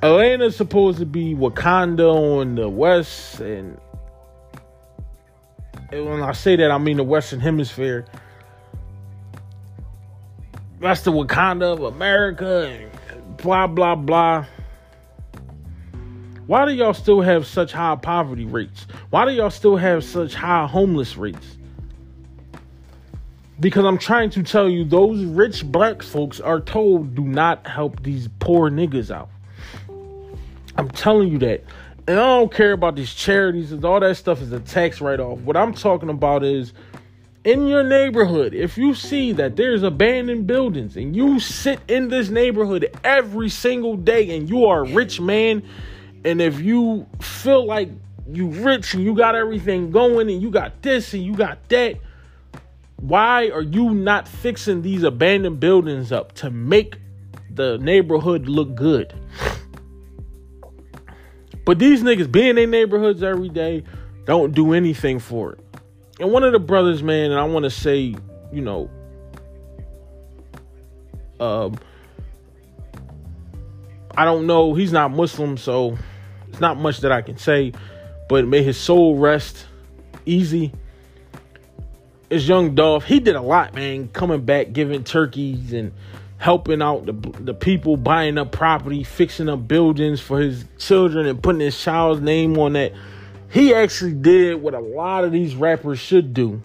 Atlanta's 0.02 0.56
supposed 0.56 0.98
to 0.98 1.06
be 1.06 1.34
Wakanda 1.34 2.10
on 2.10 2.54
the 2.54 2.68
west 2.68 3.40
and, 3.40 3.78
and 5.92 6.06
when 6.06 6.22
I 6.22 6.32
say 6.32 6.56
that 6.56 6.70
I 6.70 6.78
mean 6.78 6.96
the 6.96 7.04
western 7.04 7.40
hemisphere. 7.40 8.06
that's 10.80 11.02
the 11.02 11.12
Wakanda 11.12 11.74
of 11.74 11.82
America 11.82 12.66
and 12.68 13.36
blah 13.36 13.66
blah 13.66 13.94
blah. 13.94 14.46
Why 16.46 16.64
do 16.64 16.72
y'all 16.72 16.94
still 16.94 17.20
have 17.20 17.46
such 17.46 17.72
high 17.72 17.94
poverty 17.96 18.46
rates? 18.46 18.86
Why 19.10 19.26
do 19.26 19.32
y'all 19.32 19.50
still 19.50 19.76
have 19.76 20.02
such 20.02 20.34
high 20.34 20.66
homeless 20.66 21.16
rates? 21.16 21.58
Because 23.60 23.84
I'm 23.84 23.98
trying 23.98 24.30
to 24.30 24.42
tell 24.42 24.68
you, 24.68 24.84
those 24.84 25.22
rich 25.22 25.64
black 25.64 26.02
folks 26.02 26.40
are 26.40 26.60
told 26.60 27.14
do 27.14 27.22
not 27.22 27.66
help 27.66 28.02
these 28.02 28.28
poor 28.40 28.70
niggas 28.70 29.14
out. 29.14 29.28
I'm 30.76 30.88
telling 30.90 31.28
you 31.28 31.38
that. 31.38 31.64
And 32.06 32.18
I 32.18 32.26
don't 32.26 32.52
care 32.52 32.72
about 32.72 32.96
these 32.96 33.14
charities 33.14 33.72
and 33.72 33.85
all 33.85 34.00
that 34.00 34.16
stuff 34.16 34.40
is 34.40 34.52
a 34.52 34.61
tax 34.61 35.00
write 35.00 35.20
off. 35.20 35.38
What 35.40 35.56
I'm 35.56 35.74
talking 35.74 36.09
about 36.09 36.42
is 36.42 36.72
in 37.44 37.66
your 37.66 37.83
neighborhood, 37.83 38.52
if 38.52 38.76
you 38.76 38.94
see 38.94 39.33
that 39.33 39.56
there's 39.56 39.83
abandoned 39.83 40.46
buildings 40.46 40.96
and 40.96 41.14
you 41.14 41.40
sit 41.40 41.80
in 41.88 42.09
this 42.09 42.28
neighborhood 42.28 42.90
every 43.04 43.48
single 43.48 43.96
day 43.96 44.37
and 44.37 44.48
you 44.48 44.66
are 44.66 44.85
a 44.85 44.92
rich 44.92 45.20
man, 45.20 45.62
and 46.24 46.40
if 46.40 46.61
you 46.61 47.06
feel 47.20 47.64
like 47.64 47.88
you 48.28 48.48
rich 48.48 48.94
and 48.94 49.02
you 49.02 49.14
got 49.14 49.35
everything 49.35 49.90
going 49.90 50.30
and 50.30 50.42
you 50.42 50.50
got 50.50 50.83
this 50.83 51.14
and 51.14 51.24
you 51.24 51.35
got 51.35 51.66
that, 51.68 51.96
why 52.96 53.48
are 53.50 53.62
you 53.62 53.90
not 53.90 54.28
fixing 54.28 54.83
these 54.83 55.02
abandoned 55.02 55.61
buildings 55.61 56.12
up 56.12 56.33
to 56.35 56.50
make 56.50 56.96
the 57.54 57.78
neighborhood 57.78 58.48
look 58.48 58.74
good? 58.74 59.14
But 61.70 61.78
these 61.78 62.02
niggas 62.02 62.33
be 62.33 62.48
in 62.48 62.56
their 62.56 62.66
neighborhoods 62.66 63.22
every 63.22 63.48
day, 63.48 63.85
don't 64.24 64.52
do 64.52 64.72
anything 64.72 65.20
for 65.20 65.52
it. 65.52 65.61
And 66.18 66.33
one 66.33 66.42
of 66.42 66.50
the 66.50 66.59
brothers, 66.59 67.00
man, 67.00 67.30
and 67.30 67.38
I 67.38 67.44
want 67.44 67.62
to 67.62 67.70
say, 67.70 68.16
you 68.50 68.61
know, 68.61 68.90
um, 71.38 71.78
I 74.16 74.24
don't 74.24 74.48
know, 74.48 74.74
he's 74.74 74.90
not 74.90 75.12
Muslim, 75.12 75.56
so 75.56 75.96
it's 76.48 76.59
not 76.59 76.76
much 76.76 77.02
that 77.02 77.12
I 77.12 77.22
can 77.22 77.38
say, 77.38 77.72
but 78.28 78.48
may 78.48 78.64
his 78.64 78.76
soul 78.76 79.16
rest 79.16 79.64
easy 80.26 80.72
is 82.30 82.48
young 82.48 82.74
Dolph. 82.74 83.04
He 83.04 83.20
did 83.20 83.37
a 83.37 83.42
lot, 83.42 83.76
man. 83.76 84.09
Coming 84.09 84.44
back, 84.44 84.72
giving 84.72 85.04
turkeys 85.04 85.72
and 85.72 85.92
helping 86.40 86.81
out 86.81 87.05
the 87.05 87.12
the 87.38 87.55
people, 87.55 87.98
buying 87.98 88.38
up 88.38 88.50
property, 88.50 89.05
fixing 89.05 89.48
up 89.48 89.68
buildings 89.68 90.20
for 90.20 90.40
his 90.40 90.64
children, 90.79 91.26
and 91.26 91.40
putting 91.42 91.61
his 91.61 91.79
child's 91.79 92.22
name 92.22 92.59
on 92.59 92.72
that. 92.72 92.92
He 93.50 93.74
actually 93.74 94.14
did 94.14 94.62
what 94.62 94.74
a 94.74 94.81
lot 94.81 95.24
of 95.24 95.33
these 95.33 95.55
rappers 95.55 95.98
should 95.98 96.33
do. 96.33 96.62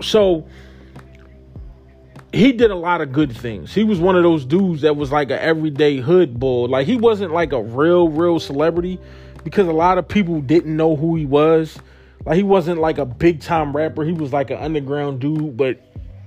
So 0.00 0.48
he 2.32 2.52
did 2.52 2.72
a 2.72 2.76
lot 2.76 3.02
of 3.02 3.12
good 3.12 3.30
things. 3.30 3.72
He 3.72 3.84
was 3.84 4.00
one 4.00 4.16
of 4.16 4.24
those 4.24 4.44
dudes 4.44 4.82
that 4.82 4.96
was 4.96 5.12
like 5.12 5.30
an 5.30 5.38
everyday 5.38 5.98
hood 5.98 6.40
boy. 6.40 6.64
Like 6.64 6.88
he 6.88 6.96
wasn't 6.96 7.32
like 7.32 7.52
a 7.52 7.62
real, 7.62 8.08
real 8.08 8.40
celebrity 8.40 8.98
because 9.44 9.68
a 9.68 9.72
lot 9.72 9.98
of 9.98 10.08
people 10.08 10.40
didn't 10.40 10.76
know 10.76 10.96
who 10.96 11.14
he 11.14 11.24
was. 11.24 11.78
Like 12.24 12.36
he 12.36 12.42
wasn't 12.42 12.80
like 12.80 12.98
a 12.98 13.04
big 13.04 13.40
time 13.40 13.74
rapper. 13.74 14.04
He 14.04 14.12
was 14.12 14.32
like 14.32 14.50
an 14.50 14.58
underground 14.58 15.20
dude, 15.20 15.56
but 15.56 15.80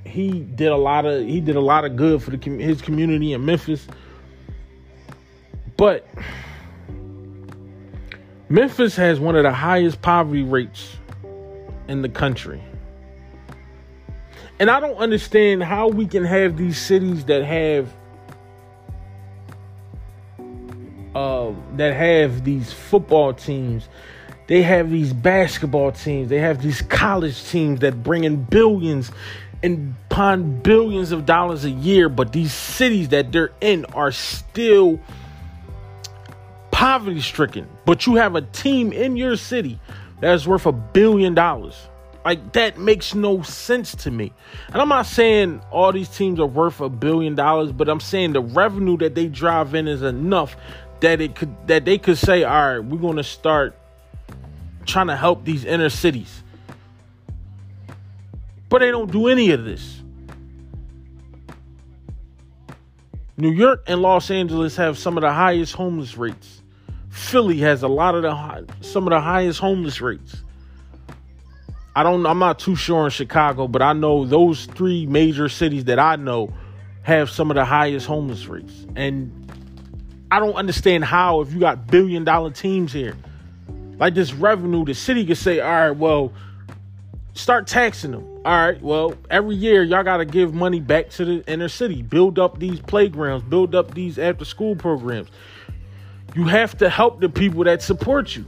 he 0.06 0.40
did 0.40 0.72
a 0.72 0.78
lot 0.78 1.06
of 1.06 1.26
he 1.26 1.40
did 1.40 1.56
a 1.56 1.62
lot 1.62 1.86
of 1.86 1.96
good 1.96 2.22
for 2.22 2.32
the 2.32 2.50
his 2.58 2.82
community 2.82 3.34
in 3.34 3.46
Memphis. 3.46 3.88
But 5.78 6.08
Memphis 8.50 8.96
has 8.96 9.20
one 9.20 9.36
of 9.36 9.44
the 9.44 9.52
highest 9.52 10.02
poverty 10.02 10.44
rates 10.44 10.98
in 11.88 12.02
the 12.02 12.10
country. 12.10 12.62
And 14.60 14.70
I 14.70 14.80
don't 14.80 14.98
understand 14.98 15.64
how 15.64 15.90
we 15.90 16.06
can 16.06 16.24
have 16.24 16.56
these 16.56 16.80
cities 16.80 17.26
that 17.26 17.44
have 17.44 17.94
uh, 21.14 21.52
that 21.76 21.94
have 21.96 22.44
these 22.44 22.72
football 22.72 23.34
teams. 23.34 23.90
They 24.48 24.62
have 24.62 24.92
these 24.92 25.14
basketball 25.14 25.92
teams. 25.92 26.30
They 26.30 26.40
have 26.40 26.62
these 26.62 26.82
college 26.82 27.50
teams 27.50 27.80
that 27.80 28.04
bring 28.04 28.24
in 28.24 28.44
billions 28.44 29.12
and 29.64 29.96
upon 30.12 30.62
billions 30.62 31.12
of 31.12 31.26
dollars 31.26 31.66
a 31.66 31.72
year. 31.72 32.10
But 32.10 32.32
these 32.32 32.54
cities 32.54 33.10
that 33.10 33.32
they're 33.32 33.52
in 33.60 33.86
are 33.86 34.12
still 34.12 35.00
poverty 36.72 37.22
stricken. 37.22 37.68
But 37.86 38.06
you 38.06 38.16
have 38.16 38.36
a 38.36 38.42
team 38.42 38.94
in 38.94 39.18
your 39.18 39.36
city 39.38 39.80
that's 40.22 40.46
worth 40.46 40.66
a 40.66 40.72
billion 40.72 41.34
dollars. 41.34 41.76
Like 42.24 42.54
that 42.54 42.80
makes 42.80 43.14
no 43.14 43.42
sense 43.44 43.94
to 43.96 44.12
me. 44.12 44.34
And 44.68 44.82
I'm 44.82 44.90
not 44.90 45.06
saying 45.06 45.62
all 45.72 45.92
these 45.92 46.10
teams 46.10 46.40
are 46.40 46.48
worth 46.48 46.82
a 46.82 46.90
billion 46.90 47.36
dollars, 47.36 47.72
but 47.72 47.88
I'm 47.88 48.00
saying 48.00 48.34
the 48.34 48.42
revenue 48.42 48.98
that 48.98 49.16
they 49.16 49.28
drive 49.28 49.76
in 49.76 49.88
is 49.88 50.02
enough 50.02 50.56
that 51.02 51.22
it 51.22 51.36
could 51.36 51.56
that 51.68 51.86
they 51.86 51.98
could 51.98 52.18
say, 52.18 52.44
all 52.44 52.52
right, 52.52 52.80
we're 52.80 52.98
gonna 52.98 53.24
start 53.24 53.76
trying 54.86 55.08
to 55.08 55.16
help 55.16 55.46
these 55.46 55.66
inner 55.66 55.90
cities. 55.90 56.44
But 58.70 58.80
they 58.80 58.92
don't 58.92 59.12
do 59.12 59.28
any 59.28 59.52
of 59.52 59.64
this. 59.64 60.02
New 63.38 63.52
York 63.52 63.84
and 63.88 64.02
Los 64.02 64.32
Angeles 64.32 64.78
have 64.78 64.98
some 64.98 65.18
of 65.18 65.22
the 65.22 65.32
highest 65.32 65.74
homeless 65.74 66.18
rates. 66.18 66.62
Philly 67.10 67.58
has 67.60 67.84
a 67.84 67.88
lot 67.88 68.16
of 68.16 68.24
the 68.24 68.74
some 68.82 69.08
of 69.08 69.12
the 69.12 69.20
highest 69.20 69.60
homeless 69.60 70.02
rates. 70.02 70.44
I 71.96 72.04
don't 72.04 72.26
I'm 72.26 72.40
not 72.40 72.60
too 72.60 72.76
sure 72.76 73.06
in 73.06 73.10
Chicago, 73.10 73.68
but 73.68 73.82
I 73.82 73.94
know 73.94 74.26
those 74.26 74.66
three 74.66 75.06
major 75.06 75.50
cities 75.50 75.86
that 75.86 76.00
I 76.00 76.16
know 76.18 76.54
have 77.04 77.30
some 77.30 77.52
of 77.52 77.56
the 77.56 77.66
highest 77.66 78.08
homeless 78.08 78.48
rates. 78.48 78.86
And 78.96 79.52
I 80.32 80.40
don't 80.40 80.56
understand 80.56 81.06
how 81.06 81.42
if 81.42 81.54
you 81.54 81.60
got 81.60 81.88
billion 81.88 82.24
dollar 82.24 82.52
teams 82.52 82.92
here, 82.92 83.16
like 83.98 84.14
this 84.14 84.34
revenue, 84.34 84.86
the 84.86 84.94
city 84.94 85.26
could 85.26 85.38
say, 85.38 85.60
all 85.60 85.70
right, 85.70 85.92
well, 85.92 86.34
start 87.34 87.68
taxing 87.68 88.12
them. 88.12 88.26
All 88.46 88.66
right, 88.66 88.82
well, 88.82 89.16
every 89.30 89.56
year 89.56 89.84
y'all 89.84 90.04
got 90.04 90.18
to 90.18 90.26
give 90.26 90.54
money 90.54 90.80
back 90.80 91.10
to 91.12 91.26
the 91.26 91.52
inner 91.52 91.70
city, 91.70 92.02
build 92.02 92.38
up 92.40 92.60
these 92.60 92.80
playgrounds, 92.80 93.46
build 93.46 93.74
up 93.74 93.94
these 93.94 94.20
after 94.20 94.46
school 94.46 94.76
programs. 94.76 95.30
You 96.36 96.46
have 96.46 96.78
to 96.80 96.90
help 96.90 97.22
the 97.22 97.30
people 97.30 97.64
that 97.64 97.82
support 97.82 98.36
you. 98.36 98.46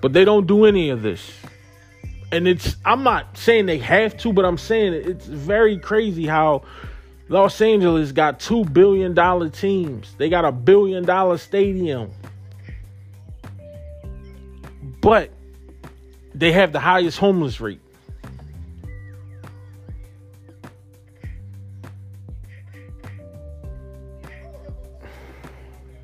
But 0.00 0.12
they 0.12 0.24
don't 0.24 0.46
do 0.46 0.64
any 0.64 0.90
of 0.90 1.02
this. 1.02 1.30
And 2.32 2.46
it's 2.46 2.76
I'm 2.84 3.02
not 3.02 3.36
saying 3.36 3.66
they 3.66 3.78
have 3.78 4.16
to, 4.18 4.32
but 4.32 4.44
I'm 4.44 4.56
saying 4.56 4.94
it's 4.94 5.26
very 5.26 5.78
crazy 5.78 6.26
how 6.26 6.62
Los 7.30 7.60
Angeles 7.60 8.10
got 8.10 8.40
two 8.40 8.64
billion 8.64 9.14
dollar 9.14 9.48
teams. 9.48 10.16
They 10.18 10.28
got 10.28 10.44
a 10.44 10.50
billion 10.50 11.04
dollar 11.04 11.38
stadium. 11.38 12.10
But 15.00 15.30
they 16.34 16.50
have 16.50 16.72
the 16.72 16.80
highest 16.80 17.18
homeless 17.18 17.60
rate. 17.60 17.80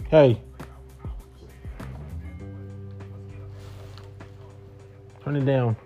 Hey. 0.09 0.41
Turn 5.25 5.35
it 5.35 5.45
down. 5.45 5.77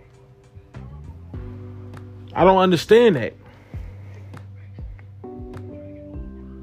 I 2.35 2.45
don't 2.45 2.59
understand 2.59 3.17
that. 3.17 3.40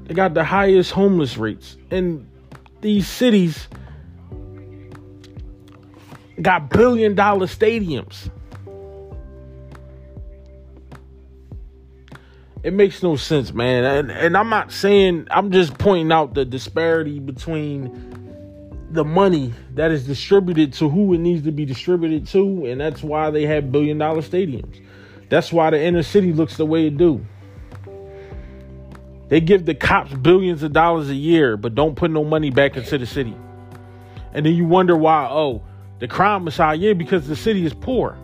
They 0.08 0.14
got 0.14 0.32
the 0.32 0.42
highest 0.42 0.90
homeless 0.90 1.36
rates. 1.36 1.76
And 1.90 2.28
these 2.80 3.06
cities 3.06 3.68
got 6.40 6.70
billion 6.70 7.14
dollar 7.14 7.46
stadiums. 7.46 8.30
It 12.62 12.72
makes 12.72 13.02
no 13.02 13.16
sense, 13.16 13.52
man. 13.52 13.84
And, 13.84 14.10
and 14.10 14.36
I'm 14.36 14.48
not 14.48 14.72
saying, 14.72 15.28
I'm 15.30 15.52
just 15.52 15.76
pointing 15.78 16.10
out 16.10 16.34
the 16.34 16.44
disparity 16.44 17.20
between 17.20 18.16
the 18.90 19.04
money 19.04 19.52
that 19.74 19.90
is 19.90 20.06
distributed 20.06 20.72
to 20.74 20.88
who 20.88 21.12
it 21.12 21.18
needs 21.18 21.44
to 21.44 21.52
be 21.52 21.66
distributed 21.66 22.26
to, 22.28 22.64
and 22.64 22.80
that's 22.80 23.02
why 23.02 23.30
they 23.30 23.44
have 23.44 23.70
billion 23.70 23.98
dollar 23.98 24.22
stadiums. 24.22 24.82
That's 25.28 25.52
why 25.52 25.70
the 25.70 25.80
inner 25.80 26.02
city 26.02 26.32
looks 26.32 26.56
the 26.56 26.64
way 26.64 26.86
it 26.86 26.96
do. 26.96 27.24
They 29.28 29.40
give 29.40 29.66
the 29.66 29.74
cops 29.74 30.12
billions 30.14 30.62
of 30.62 30.72
dollars 30.72 31.10
a 31.10 31.14
year, 31.14 31.56
but 31.56 31.74
don't 31.74 31.94
put 31.94 32.10
no 32.10 32.24
money 32.24 32.50
back 32.50 32.76
into 32.76 32.96
the 32.98 33.06
city. 33.06 33.36
And 34.32 34.46
then 34.46 34.54
you 34.54 34.64
wonder 34.64 34.96
why, 34.96 35.28
oh, 35.30 35.62
the 35.98 36.08
crime 36.08 36.48
is 36.48 36.56
high. 36.56 36.74
Yeah, 36.74 36.94
because 36.94 37.26
the 37.28 37.36
city 37.36 37.64
is 37.64 37.74
poor. 37.74 38.16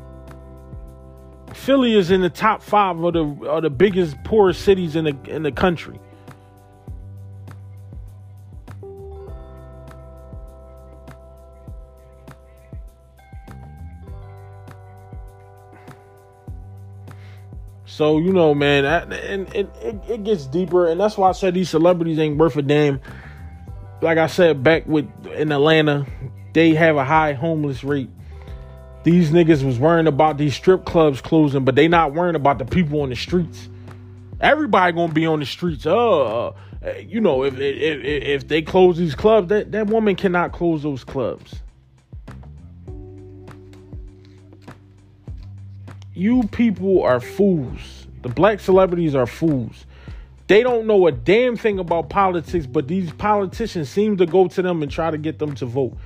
Philly 1.53 1.95
is 1.95 2.11
in 2.11 2.21
the 2.21 2.31
top 2.31 2.62
five 2.62 2.99
of 2.99 3.12
the 3.12 3.49
of 3.49 3.62
the 3.62 3.71
biggest 3.71 4.23
poorest 4.25 4.62
cities 4.62 4.97
in 4.97 5.05
the 5.05 5.17
in 5.27 5.43
the 5.43 5.53
country. 5.53 6.01
So 17.95 18.19
you 18.19 18.33
know, 18.33 18.57
man, 18.57 18.85
and 18.85 19.55
it, 19.55 19.69
it, 19.81 19.97
it 20.09 20.25
gets 20.25 20.47
deeper, 20.47 20.89
and 20.89 21.01
that's 21.01 21.17
why 21.17 21.29
I 21.29 21.33
said 21.33 21.55
these 21.55 21.71
celebrities 21.71 22.19
ain't 22.19 22.37
worth 22.39 22.57
a 22.57 22.63
damn. 22.63 23.01
Like 24.03 24.19
I 24.19 24.27
said 24.27 24.65
back 24.65 24.85
with 24.89 25.09
in 25.27 25.53
Atlanta, 25.53 26.05
they 26.55 26.75
have 26.75 26.97
a 26.97 27.05
high 27.05 27.35
homeless 27.35 27.85
rate. 27.85 28.11
These 29.05 29.31
niggas 29.31 29.65
was 29.65 29.79
worrying 29.79 30.09
about 30.09 30.39
these 30.39 30.57
strip 30.57 30.85
clubs 30.85 31.21
closing, 31.21 31.65
but 31.65 31.77
they 31.77 31.87
not 31.87 32.15
worrying 32.15 32.35
about 32.35 32.59
the 32.59 32.65
people 32.65 33.01
on 33.03 33.11
the 33.11 33.17
streets. 33.17 33.69
Everybody 34.41 34.93
gonna 34.93 35.13
be 35.13 35.27
on 35.27 35.39
the 35.39 35.47
streets. 35.47 35.87
Uh, 35.87 36.49
uh 36.49 36.53
you 36.99 37.21
know, 37.21 37.45
if 37.45 37.55
if 37.61 38.05
if 38.05 38.49
they 38.49 38.61
close 38.61 38.97
these 38.97 39.15
clubs, 39.15 39.51
that 39.51 39.71
that 39.71 39.87
woman 39.87 40.17
cannot 40.17 40.51
close 40.51 40.83
those 40.83 41.05
clubs. 41.05 41.63
You 46.14 46.44
people 46.44 47.03
are 47.03 47.18
fools. 47.18 48.07
The 48.22 48.29
black 48.29 48.61
celebrities 48.61 49.16
are 49.16 49.27
fools. 49.27 49.85
They 50.46 50.62
don't 50.62 50.87
know 50.87 51.09
a 51.09 51.12
damn 51.12 51.57
thing 51.57 51.81
about 51.81 52.09
politics, 52.09 52.66
but 52.66 52.87
these 52.87 53.12
politicians 53.12 53.88
seem 53.88 54.18
to 54.18 54.27
go 54.27 54.46
to 54.46 54.62
them 54.62 54.83
and 54.83 54.92
try 54.92 55.11
to 55.11 55.18
get 55.18 55.40
them 55.40 55.55
to 55.57 55.66
vote. 55.66 55.96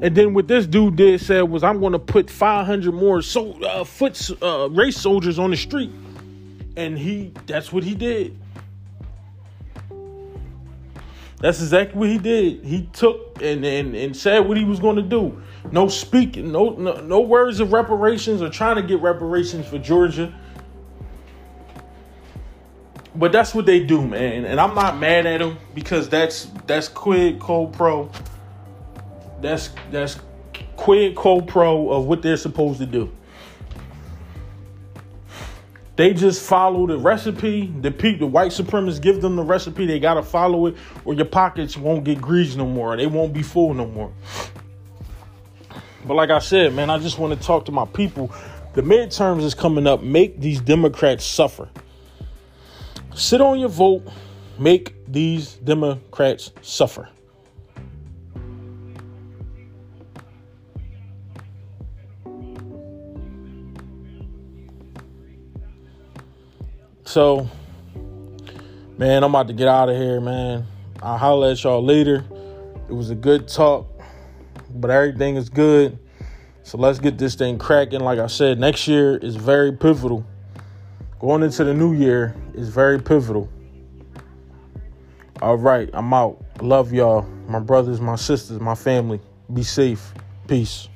And 0.00 0.16
then 0.16 0.34
what 0.34 0.48
this 0.48 0.66
dude 0.66 0.96
did 0.96 1.20
said 1.20 1.42
was, 1.42 1.62
"I'm 1.62 1.78
going 1.78 1.92
to 1.92 1.98
put 1.98 2.28
500 2.28 2.92
more 2.92 3.22
so 3.22 3.52
uh, 3.62 3.84
foot 3.84 4.30
uh, 4.42 4.68
race 4.70 4.96
soldiers 4.96 5.38
on 5.38 5.50
the 5.50 5.56
street," 5.56 5.92
and 6.76 6.98
he 6.98 7.32
that's 7.46 7.72
what 7.72 7.84
he 7.84 7.94
did. 7.94 8.36
That's 11.42 11.60
exactly 11.60 11.98
what 11.98 12.08
he 12.08 12.18
did. 12.18 12.64
He 12.64 12.88
took 12.92 13.42
and 13.42 13.64
and, 13.64 13.96
and 13.96 14.16
said 14.16 14.38
what 14.38 14.56
he 14.56 14.64
was 14.64 14.78
going 14.78 14.94
to 14.94 15.02
do. 15.02 15.42
No 15.72 15.88
speaking, 15.88 16.52
no, 16.52 16.70
no 16.70 17.00
no 17.00 17.20
words 17.20 17.58
of 17.58 17.72
reparations 17.72 18.40
or 18.40 18.48
trying 18.48 18.76
to 18.76 18.82
get 18.82 19.02
reparations 19.02 19.66
for 19.66 19.78
Georgia. 19.78 20.32
But 23.16 23.32
that's 23.32 23.54
what 23.54 23.66
they 23.66 23.80
do, 23.80 24.06
man. 24.06 24.44
And 24.44 24.60
I'm 24.60 24.74
not 24.76 24.98
mad 24.98 25.26
at 25.26 25.40
them 25.40 25.58
because 25.74 26.08
that's 26.08 26.46
that's 26.68 26.86
quid 26.86 27.40
co 27.40 27.66
pro 27.66 28.08
that's 29.40 29.70
that's 29.90 30.20
quid 30.76 31.16
co 31.16 31.40
pro 31.40 31.90
of 31.90 32.06
what 32.06 32.22
they're 32.22 32.36
supposed 32.36 32.78
to 32.78 32.86
do. 32.86 33.12
They 35.96 36.14
just 36.14 36.42
follow 36.42 36.86
the 36.86 36.96
recipe. 36.96 37.66
The 37.66 37.90
people, 37.90 38.26
the 38.26 38.32
white 38.32 38.50
supremacists 38.52 39.02
give 39.02 39.20
them 39.20 39.36
the 39.36 39.42
recipe. 39.42 39.86
They 39.86 39.98
gotta 39.98 40.22
follow 40.22 40.66
it, 40.66 40.76
or 41.04 41.14
your 41.14 41.26
pockets 41.26 41.76
won't 41.76 42.04
get 42.04 42.20
greased 42.20 42.56
no 42.56 42.66
more. 42.66 42.96
They 42.96 43.06
won't 43.06 43.32
be 43.32 43.42
full 43.42 43.74
no 43.74 43.86
more. 43.86 44.12
But 46.04 46.14
like 46.14 46.30
I 46.30 46.38
said, 46.38 46.74
man, 46.74 46.90
I 46.90 46.98
just 46.98 47.18
want 47.18 47.38
to 47.38 47.46
talk 47.46 47.66
to 47.66 47.72
my 47.72 47.84
people. 47.84 48.32
The 48.74 48.82
midterms 48.82 49.42
is 49.42 49.54
coming 49.54 49.86
up. 49.86 50.02
Make 50.02 50.40
these 50.40 50.60
Democrats 50.60 51.26
suffer. 51.26 51.68
Sit 53.14 53.42
on 53.42 53.60
your 53.60 53.68
vote. 53.68 54.08
Make 54.58 54.94
these 55.06 55.54
Democrats 55.54 56.52
suffer. 56.62 57.08
So, 67.12 67.46
man, 68.96 69.22
I'm 69.22 69.32
about 69.32 69.48
to 69.48 69.52
get 69.52 69.68
out 69.68 69.90
of 69.90 69.96
here, 69.98 70.18
man. 70.18 70.64
I'll 71.02 71.18
holler 71.18 71.50
at 71.50 71.62
y'all 71.62 71.84
later. 71.84 72.24
It 72.88 72.94
was 72.94 73.10
a 73.10 73.14
good 73.14 73.48
talk, 73.48 73.86
but 74.76 74.90
everything 74.90 75.36
is 75.36 75.50
good. 75.50 75.98
So 76.62 76.78
let's 76.78 76.98
get 76.98 77.18
this 77.18 77.34
thing 77.34 77.58
cracking. 77.58 78.00
Like 78.00 78.18
I 78.18 78.28
said, 78.28 78.58
next 78.58 78.88
year 78.88 79.18
is 79.18 79.36
very 79.36 79.72
pivotal. 79.72 80.24
Going 81.20 81.42
into 81.42 81.64
the 81.64 81.74
new 81.74 81.92
year 81.92 82.34
is 82.54 82.70
very 82.70 82.98
pivotal. 82.98 83.46
All 85.42 85.58
right, 85.58 85.90
I'm 85.92 86.14
out. 86.14 86.42
Love 86.62 86.94
y'all. 86.94 87.26
My 87.46 87.60
brothers, 87.60 88.00
my 88.00 88.16
sisters, 88.16 88.58
my 88.58 88.74
family. 88.74 89.20
Be 89.52 89.64
safe. 89.64 90.14
Peace. 90.48 90.88